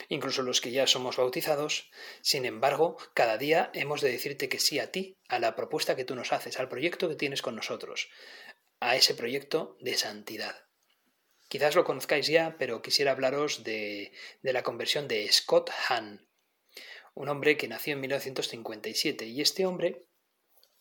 Incluso 0.10 0.44
los 0.44 0.62
que 0.62 0.72
ya 0.72 0.86
somos 0.86 1.18
bautizados, 1.18 1.90
sin 2.22 2.46
embargo, 2.46 2.98
cada 3.16 3.38
día 3.38 3.72
hemos 3.74 4.02
de 4.02 4.12
decirte 4.12 4.48
que 4.48 4.60
sí 4.60 4.80
a 4.80 4.92
ti, 4.92 5.18
a 5.28 5.40
la 5.40 5.56
propuesta 5.56 5.96
que 5.96 6.06
tú 6.06 6.16
nos 6.16 6.32
haces, 6.32 6.60
al 6.60 6.70
proyecto 6.70 7.10
que 7.10 7.16
tienes 7.16 7.42
con 7.42 7.56
nosotros, 7.56 8.10
a 8.80 8.96
ese 8.96 9.16
proyecto 9.16 9.76
de 9.80 9.98
santidad. 9.98 10.67
Quizás 11.48 11.76
lo 11.76 11.84
conozcáis 11.84 12.28
ya, 12.28 12.58
pero 12.58 12.82
quisiera 12.82 13.12
hablaros 13.12 13.64
de, 13.64 14.12
de 14.42 14.54
la 14.54 14.64
conversión 14.64 15.08
de 15.08 15.32
Scott 15.32 15.70
Hahn, 15.88 16.28
un 17.14 17.30
hombre 17.30 17.58
que 17.58 17.68
nació 17.68 17.94
en 17.94 18.02
1957, 18.02 19.26
y 19.26 19.42
este 19.42 19.66
hombre 19.66 20.06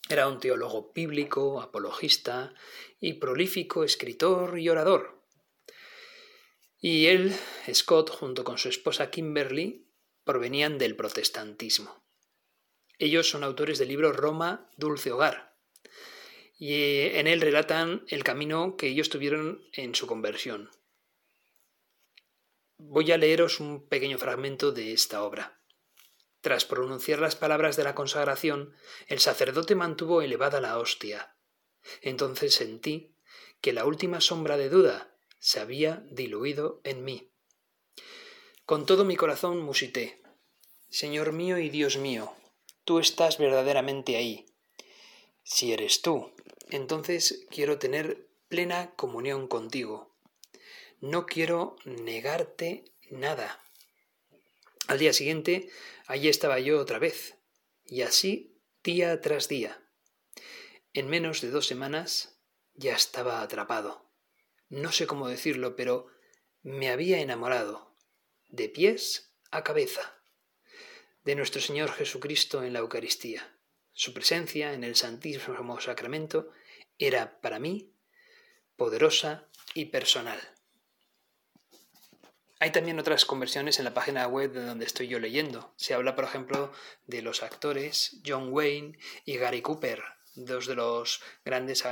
era 0.08 0.28
un 0.28 0.38
teólogo 0.38 0.92
bíblico, 0.94 1.60
apologista 1.60 2.54
y 3.00 3.14
prolífico 3.14 3.84
escritor 3.84 4.58
y 4.58 4.68
orador. 4.68 5.24
Y 6.78 7.06
él, 7.06 7.34
Scott, 7.72 8.10
junto 8.10 8.44
con 8.44 8.58
su 8.58 8.68
esposa 8.68 9.10
Kimberly, 9.10 9.90
provenían 10.24 10.78
del 10.78 10.94
protestantismo. 10.94 12.04
Ellos 12.98 13.28
son 13.28 13.42
autores 13.42 13.78
del 13.78 13.88
libro 13.88 14.12
Roma, 14.12 14.70
Dulce 14.76 15.10
Hogar, 15.10 15.55
y 16.58 17.02
en 17.16 17.26
él 17.26 17.40
relatan 17.40 18.04
el 18.08 18.24
camino 18.24 18.76
que 18.76 18.88
ellos 18.88 19.10
tuvieron 19.10 19.62
en 19.72 19.94
su 19.94 20.06
conversión. 20.06 20.70
Voy 22.78 23.10
a 23.12 23.18
leeros 23.18 23.60
un 23.60 23.86
pequeño 23.86 24.18
fragmento 24.18 24.72
de 24.72 24.92
esta 24.92 25.22
obra. 25.22 25.60
Tras 26.40 26.64
pronunciar 26.64 27.18
las 27.18 27.36
palabras 27.36 27.76
de 27.76 27.84
la 27.84 27.94
consagración, 27.94 28.74
el 29.08 29.18
sacerdote 29.18 29.74
mantuvo 29.74 30.22
elevada 30.22 30.60
la 30.60 30.78
hostia. 30.78 31.36
Entonces 32.02 32.54
sentí 32.54 33.16
que 33.60 33.72
la 33.72 33.84
última 33.84 34.20
sombra 34.20 34.56
de 34.56 34.68
duda 34.68 35.16
se 35.38 35.60
había 35.60 36.04
diluido 36.10 36.80
en 36.84 37.04
mí. 37.04 37.32
Con 38.64 38.86
todo 38.86 39.04
mi 39.04 39.16
corazón 39.16 39.60
musité. 39.60 40.22
Señor 40.88 41.32
mío 41.32 41.58
y 41.58 41.68
Dios 41.68 41.98
mío, 41.98 42.34
tú 42.84 42.98
estás 42.98 43.38
verdaderamente 43.38 44.16
ahí. 44.16 44.46
Si 45.46 45.72
eres 45.72 46.02
tú, 46.02 46.34
entonces 46.68 47.46
quiero 47.50 47.78
tener 47.78 48.28
plena 48.48 48.90
comunión 48.96 49.48
contigo. 49.48 50.14
No 51.00 51.24
quiero 51.24 51.76
negarte 51.84 52.84
nada. 53.10 53.62
Al 54.88 54.98
día 54.98 55.12
siguiente, 55.12 55.70
allí 56.06 56.28
estaba 56.28 56.58
yo 56.58 56.80
otra 56.80 56.98
vez, 56.98 57.36
y 57.86 58.02
así 58.02 58.60
día 58.82 59.20
tras 59.20 59.48
día. 59.48 59.80
En 60.92 61.08
menos 61.08 61.40
de 61.40 61.50
dos 61.50 61.66
semanas 61.66 62.38
ya 62.74 62.94
estaba 62.94 63.40
atrapado 63.40 64.06
no 64.68 64.90
sé 64.90 65.06
cómo 65.06 65.28
decirlo, 65.28 65.76
pero 65.76 66.08
me 66.62 66.90
había 66.90 67.20
enamorado, 67.20 67.94
de 68.48 68.68
pies 68.68 69.32
a 69.50 69.62
cabeza, 69.62 70.20
de 71.24 71.36
nuestro 71.36 71.60
Señor 71.60 71.92
Jesucristo 71.92 72.64
en 72.64 72.72
la 72.72 72.80
Eucaristía. 72.80 73.55
Su 73.98 74.12
presencia 74.12 74.74
en 74.74 74.84
el 74.84 74.94
Santísimo 74.94 75.80
Sacramento 75.80 76.50
era 76.98 77.40
para 77.40 77.58
mí 77.58 77.94
poderosa 78.76 79.48
y 79.72 79.86
personal. 79.86 80.38
Hay 82.60 82.72
también 82.72 82.98
otras 82.98 83.24
conversiones 83.24 83.78
en 83.78 83.86
la 83.86 83.94
página 83.94 84.26
web 84.26 84.52
de 84.52 84.66
donde 84.66 84.84
estoy 84.84 85.08
yo 85.08 85.18
leyendo. 85.18 85.72
Se 85.76 85.94
habla, 85.94 86.14
por 86.14 86.24
ejemplo, 86.24 86.74
de 87.06 87.22
los 87.22 87.42
actores 87.42 88.20
John 88.24 88.52
Wayne 88.52 88.98
y 89.24 89.38
Gary 89.38 89.62
Cooper, 89.62 90.02
dos 90.34 90.66
de 90.66 90.74
los 90.74 91.22
grandes 91.42 91.82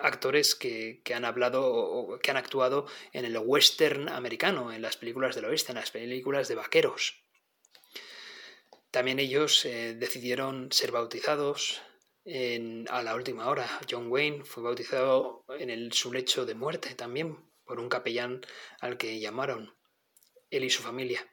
actores 0.00 0.54
que, 0.54 1.02
han 1.14 1.26
hablado 1.26 1.70
o 1.70 2.18
que 2.20 2.30
han 2.30 2.38
actuado 2.38 2.86
en 3.12 3.26
el 3.26 3.36
western 3.36 4.08
americano, 4.08 4.72
en 4.72 4.80
las 4.80 4.96
películas 4.96 5.34
del 5.34 5.44
oeste, 5.44 5.72
en 5.72 5.76
las 5.76 5.90
películas 5.90 6.48
de 6.48 6.54
vaqueros. 6.54 7.27
También 8.90 9.18
ellos 9.18 9.64
eh, 9.64 9.94
decidieron 9.94 10.72
ser 10.72 10.92
bautizados 10.92 11.82
a 12.90 13.02
la 13.02 13.14
última 13.14 13.48
hora. 13.48 13.66
John 13.90 14.10
Wayne 14.10 14.44
fue 14.44 14.62
bautizado 14.62 15.44
en 15.48 15.70
el, 15.70 15.92
su 15.94 16.12
lecho 16.12 16.44
de 16.44 16.54
muerte 16.54 16.94
también 16.94 17.38
por 17.64 17.80
un 17.80 17.88
capellán 17.88 18.42
al 18.80 18.98
que 18.98 19.18
llamaron 19.18 19.74
él 20.50 20.64
y 20.64 20.70
su 20.70 20.82
familia. 20.82 21.26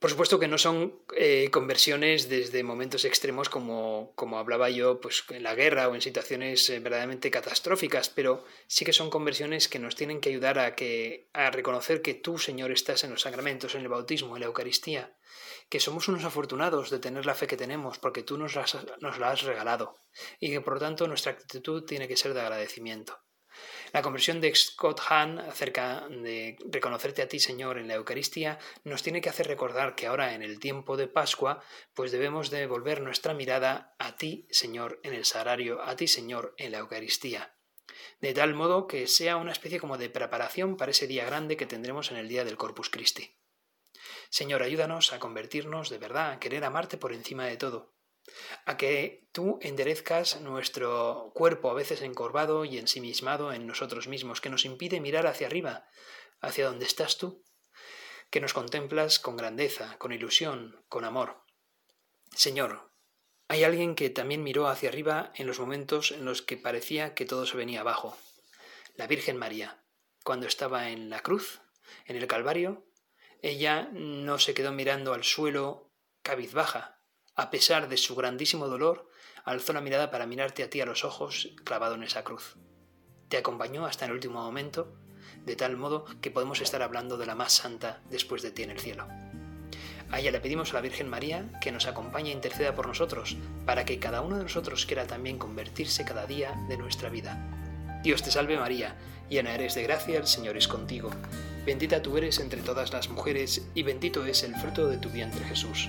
Por 0.00 0.08
supuesto 0.08 0.38
que 0.38 0.48
no 0.48 0.56
son 0.56 0.98
eh, 1.14 1.50
conversiones 1.52 2.30
desde 2.30 2.62
momentos 2.62 3.04
extremos 3.04 3.50
como, 3.50 4.14
como, 4.14 4.38
hablaba 4.38 4.70
yo 4.70 4.98
pues, 4.98 5.24
en 5.28 5.42
la 5.42 5.54
guerra 5.54 5.88
o 5.88 5.94
en 5.94 6.00
situaciones 6.00 6.70
eh, 6.70 6.80
verdaderamente 6.80 7.30
catastróficas, 7.30 8.08
pero 8.08 8.42
sí 8.66 8.86
que 8.86 8.94
son 8.94 9.10
conversiones 9.10 9.68
que 9.68 9.78
nos 9.78 9.96
tienen 9.96 10.22
que 10.22 10.30
ayudar 10.30 10.58
a, 10.58 10.74
que, 10.74 11.28
a 11.34 11.50
reconocer 11.50 12.00
que 12.00 12.14
tú, 12.14 12.38
Señor, 12.38 12.72
estás 12.72 13.04
en 13.04 13.10
los 13.10 13.20
sacramentos, 13.20 13.74
en 13.74 13.82
el 13.82 13.88
bautismo, 13.88 14.36
en 14.36 14.40
la 14.40 14.46
Eucaristía, 14.46 15.14
que 15.68 15.80
somos 15.80 16.08
unos 16.08 16.24
afortunados 16.24 16.88
de 16.88 16.98
tener 16.98 17.26
la 17.26 17.34
fe 17.34 17.46
que 17.46 17.58
tenemos 17.58 17.98
porque 17.98 18.22
tú 18.22 18.38
nos 18.38 18.54
nos 19.00 19.18
la 19.18 19.30
has 19.30 19.42
regalado 19.42 19.98
y 20.38 20.48
que 20.50 20.62
por 20.62 20.74
lo 20.74 20.80
tanto 20.80 21.08
nuestra 21.08 21.32
actitud 21.32 21.84
tiene 21.84 22.08
que 22.08 22.16
ser 22.16 22.32
de 22.32 22.40
agradecimiento. 22.40 23.18
La 23.92 24.02
conversión 24.02 24.40
de 24.40 24.54
Scott 24.54 25.00
Hahn 25.08 25.38
acerca 25.38 26.06
de 26.08 26.56
reconocerte 26.70 27.22
a 27.22 27.28
ti, 27.28 27.40
Señor, 27.40 27.78
en 27.78 27.88
la 27.88 27.94
Eucaristía, 27.94 28.58
nos 28.84 29.02
tiene 29.02 29.20
que 29.20 29.28
hacer 29.28 29.48
recordar 29.48 29.94
que 29.94 30.06
ahora 30.06 30.34
en 30.34 30.42
el 30.42 30.60
tiempo 30.60 30.96
de 30.96 31.08
Pascua, 31.08 31.62
pues 31.94 32.12
debemos 32.12 32.50
devolver 32.50 33.00
nuestra 33.00 33.34
mirada 33.34 33.94
a 33.98 34.16
ti, 34.16 34.46
Señor, 34.50 35.00
en 35.02 35.14
el 35.14 35.24
sagrario, 35.24 35.82
a 35.82 35.96
ti, 35.96 36.06
Señor, 36.06 36.54
en 36.56 36.72
la 36.72 36.78
Eucaristía. 36.78 37.54
De 38.20 38.32
tal 38.32 38.54
modo 38.54 38.86
que 38.86 39.06
sea 39.06 39.36
una 39.36 39.52
especie 39.52 39.80
como 39.80 39.98
de 39.98 40.10
preparación 40.10 40.76
para 40.76 40.92
ese 40.92 41.06
día 41.06 41.24
grande 41.24 41.56
que 41.56 41.66
tendremos 41.66 42.10
en 42.10 42.16
el 42.16 42.28
día 42.28 42.44
del 42.44 42.56
Corpus 42.56 42.90
Christi. 42.90 43.34
Señor, 44.28 44.62
ayúdanos 44.62 45.12
a 45.12 45.18
convertirnos 45.18 45.90
de 45.90 45.98
verdad, 45.98 46.32
a 46.32 46.38
querer 46.38 46.64
amarte 46.64 46.96
por 46.96 47.12
encima 47.12 47.46
de 47.46 47.56
todo, 47.56 47.92
a 48.66 48.76
que 48.76 49.28
tú 49.32 49.58
enderezcas 49.62 50.40
nuestro 50.40 51.32
cuerpo 51.34 51.70
a 51.70 51.74
veces 51.74 52.02
encorvado 52.02 52.64
y 52.64 52.78
ensimismado 52.78 53.52
en 53.52 53.66
nosotros 53.66 54.08
mismos, 54.08 54.40
que 54.40 54.50
nos 54.50 54.64
impide 54.64 55.00
mirar 55.00 55.26
hacia 55.26 55.46
arriba, 55.46 55.86
hacia 56.40 56.66
donde 56.66 56.86
estás 56.86 57.18
tú, 57.18 57.44
que 58.30 58.40
nos 58.40 58.54
contemplas 58.54 59.18
con 59.18 59.36
grandeza, 59.36 59.96
con 59.98 60.12
ilusión, 60.12 60.84
con 60.88 61.04
amor. 61.04 61.44
Señor, 62.34 62.92
hay 63.48 63.64
alguien 63.64 63.96
que 63.96 64.10
también 64.10 64.44
miró 64.44 64.68
hacia 64.68 64.88
arriba 64.88 65.32
en 65.34 65.46
los 65.46 65.58
momentos 65.58 66.12
en 66.12 66.24
los 66.24 66.42
que 66.42 66.56
parecía 66.56 67.14
que 67.14 67.24
todo 67.24 67.46
se 67.46 67.56
venía 67.56 67.80
abajo. 67.80 68.16
La 68.94 69.08
Virgen 69.08 69.36
María, 69.36 69.82
cuando 70.22 70.46
estaba 70.46 70.90
en 70.90 71.10
la 71.10 71.20
cruz, 71.20 71.60
en 72.06 72.16
el 72.16 72.28
Calvario, 72.28 72.86
ella 73.42 73.88
no 73.92 74.38
se 74.38 74.54
quedó 74.54 74.70
mirando 74.70 75.12
al 75.12 75.24
suelo 75.24 75.90
cabizbaja, 76.22 76.99
a 77.40 77.48
pesar 77.48 77.88
de 77.88 77.96
su 77.96 78.14
grandísimo 78.14 78.68
dolor, 78.68 79.08
alzó 79.46 79.72
la 79.72 79.80
mirada 79.80 80.10
para 80.10 80.26
mirarte 80.26 80.62
a 80.62 80.68
ti 80.68 80.82
a 80.82 80.84
los 80.84 81.06
ojos 81.06 81.48
clavado 81.64 81.94
en 81.94 82.02
esa 82.02 82.22
cruz. 82.22 82.56
Te 83.30 83.38
acompañó 83.38 83.86
hasta 83.86 84.04
el 84.04 84.12
último 84.12 84.42
momento, 84.42 84.92
de 85.46 85.56
tal 85.56 85.78
modo 85.78 86.04
que 86.20 86.30
podemos 86.30 86.60
estar 86.60 86.82
hablando 86.82 87.16
de 87.16 87.24
la 87.24 87.34
más 87.34 87.54
santa 87.54 88.02
después 88.10 88.42
de 88.42 88.50
ti 88.50 88.64
en 88.64 88.70
el 88.72 88.78
cielo. 88.78 89.08
A 90.10 90.20
ella 90.20 90.32
le 90.32 90.40
pedimos 90.40 90.70
a 90.70 90.74
la 90.74 90.80
Virgen 90.82 91.08
María 91.08 91.50
que 91.62 91.72
nos 91.72 91.86
acompañe 91.86 92.28
e 92.28 92.34
interceda 92.34 92.74
por 92.74 92.86
nosotros, 92.86 93.38
para 93.64 93.86
que 93.86 93.98
cada 93.98 94.20
uno 94.20 94.36
de 94.36 94.42
nosotros 94.42 94.84
quiera 94.84 95.06
también 95.06 95.38
convertirse 95.38 96.04
cada 96.04 96.26
día 96.26 96.52
de 96.68 96.76
nuestra 96.76 97.08
vida. 97.08 97.38
Dios 98.02 98.22
te 98.22 98.30
salve 98.30 98.58
María, 98.58 98.98
llena 99.30 99.54
eres 99.54 99.74
de 99.74 99.84
gracia, 99.84 100.18
el 100.18 100.26
Señor 100.26 100.58
es 100.58 100.68
contigo. 100.68 101.08
Bendita 101.64 102.02
tú 102.02 102.18
eres 102.18 102.38
entre 102.38 102.60
todas 102.60 102.92
las 102.92 103.08
mujeres, 103.08 103.66
y 103.72 103.82
bendito 103.82 104.26
es 104.26 104.42
el 104.42 104.54
fruto 104.56 104.88
de 104.88 104.98
tu 104.98 105.08
vientre 105.08 105.42
Jesús. 105.46 105.88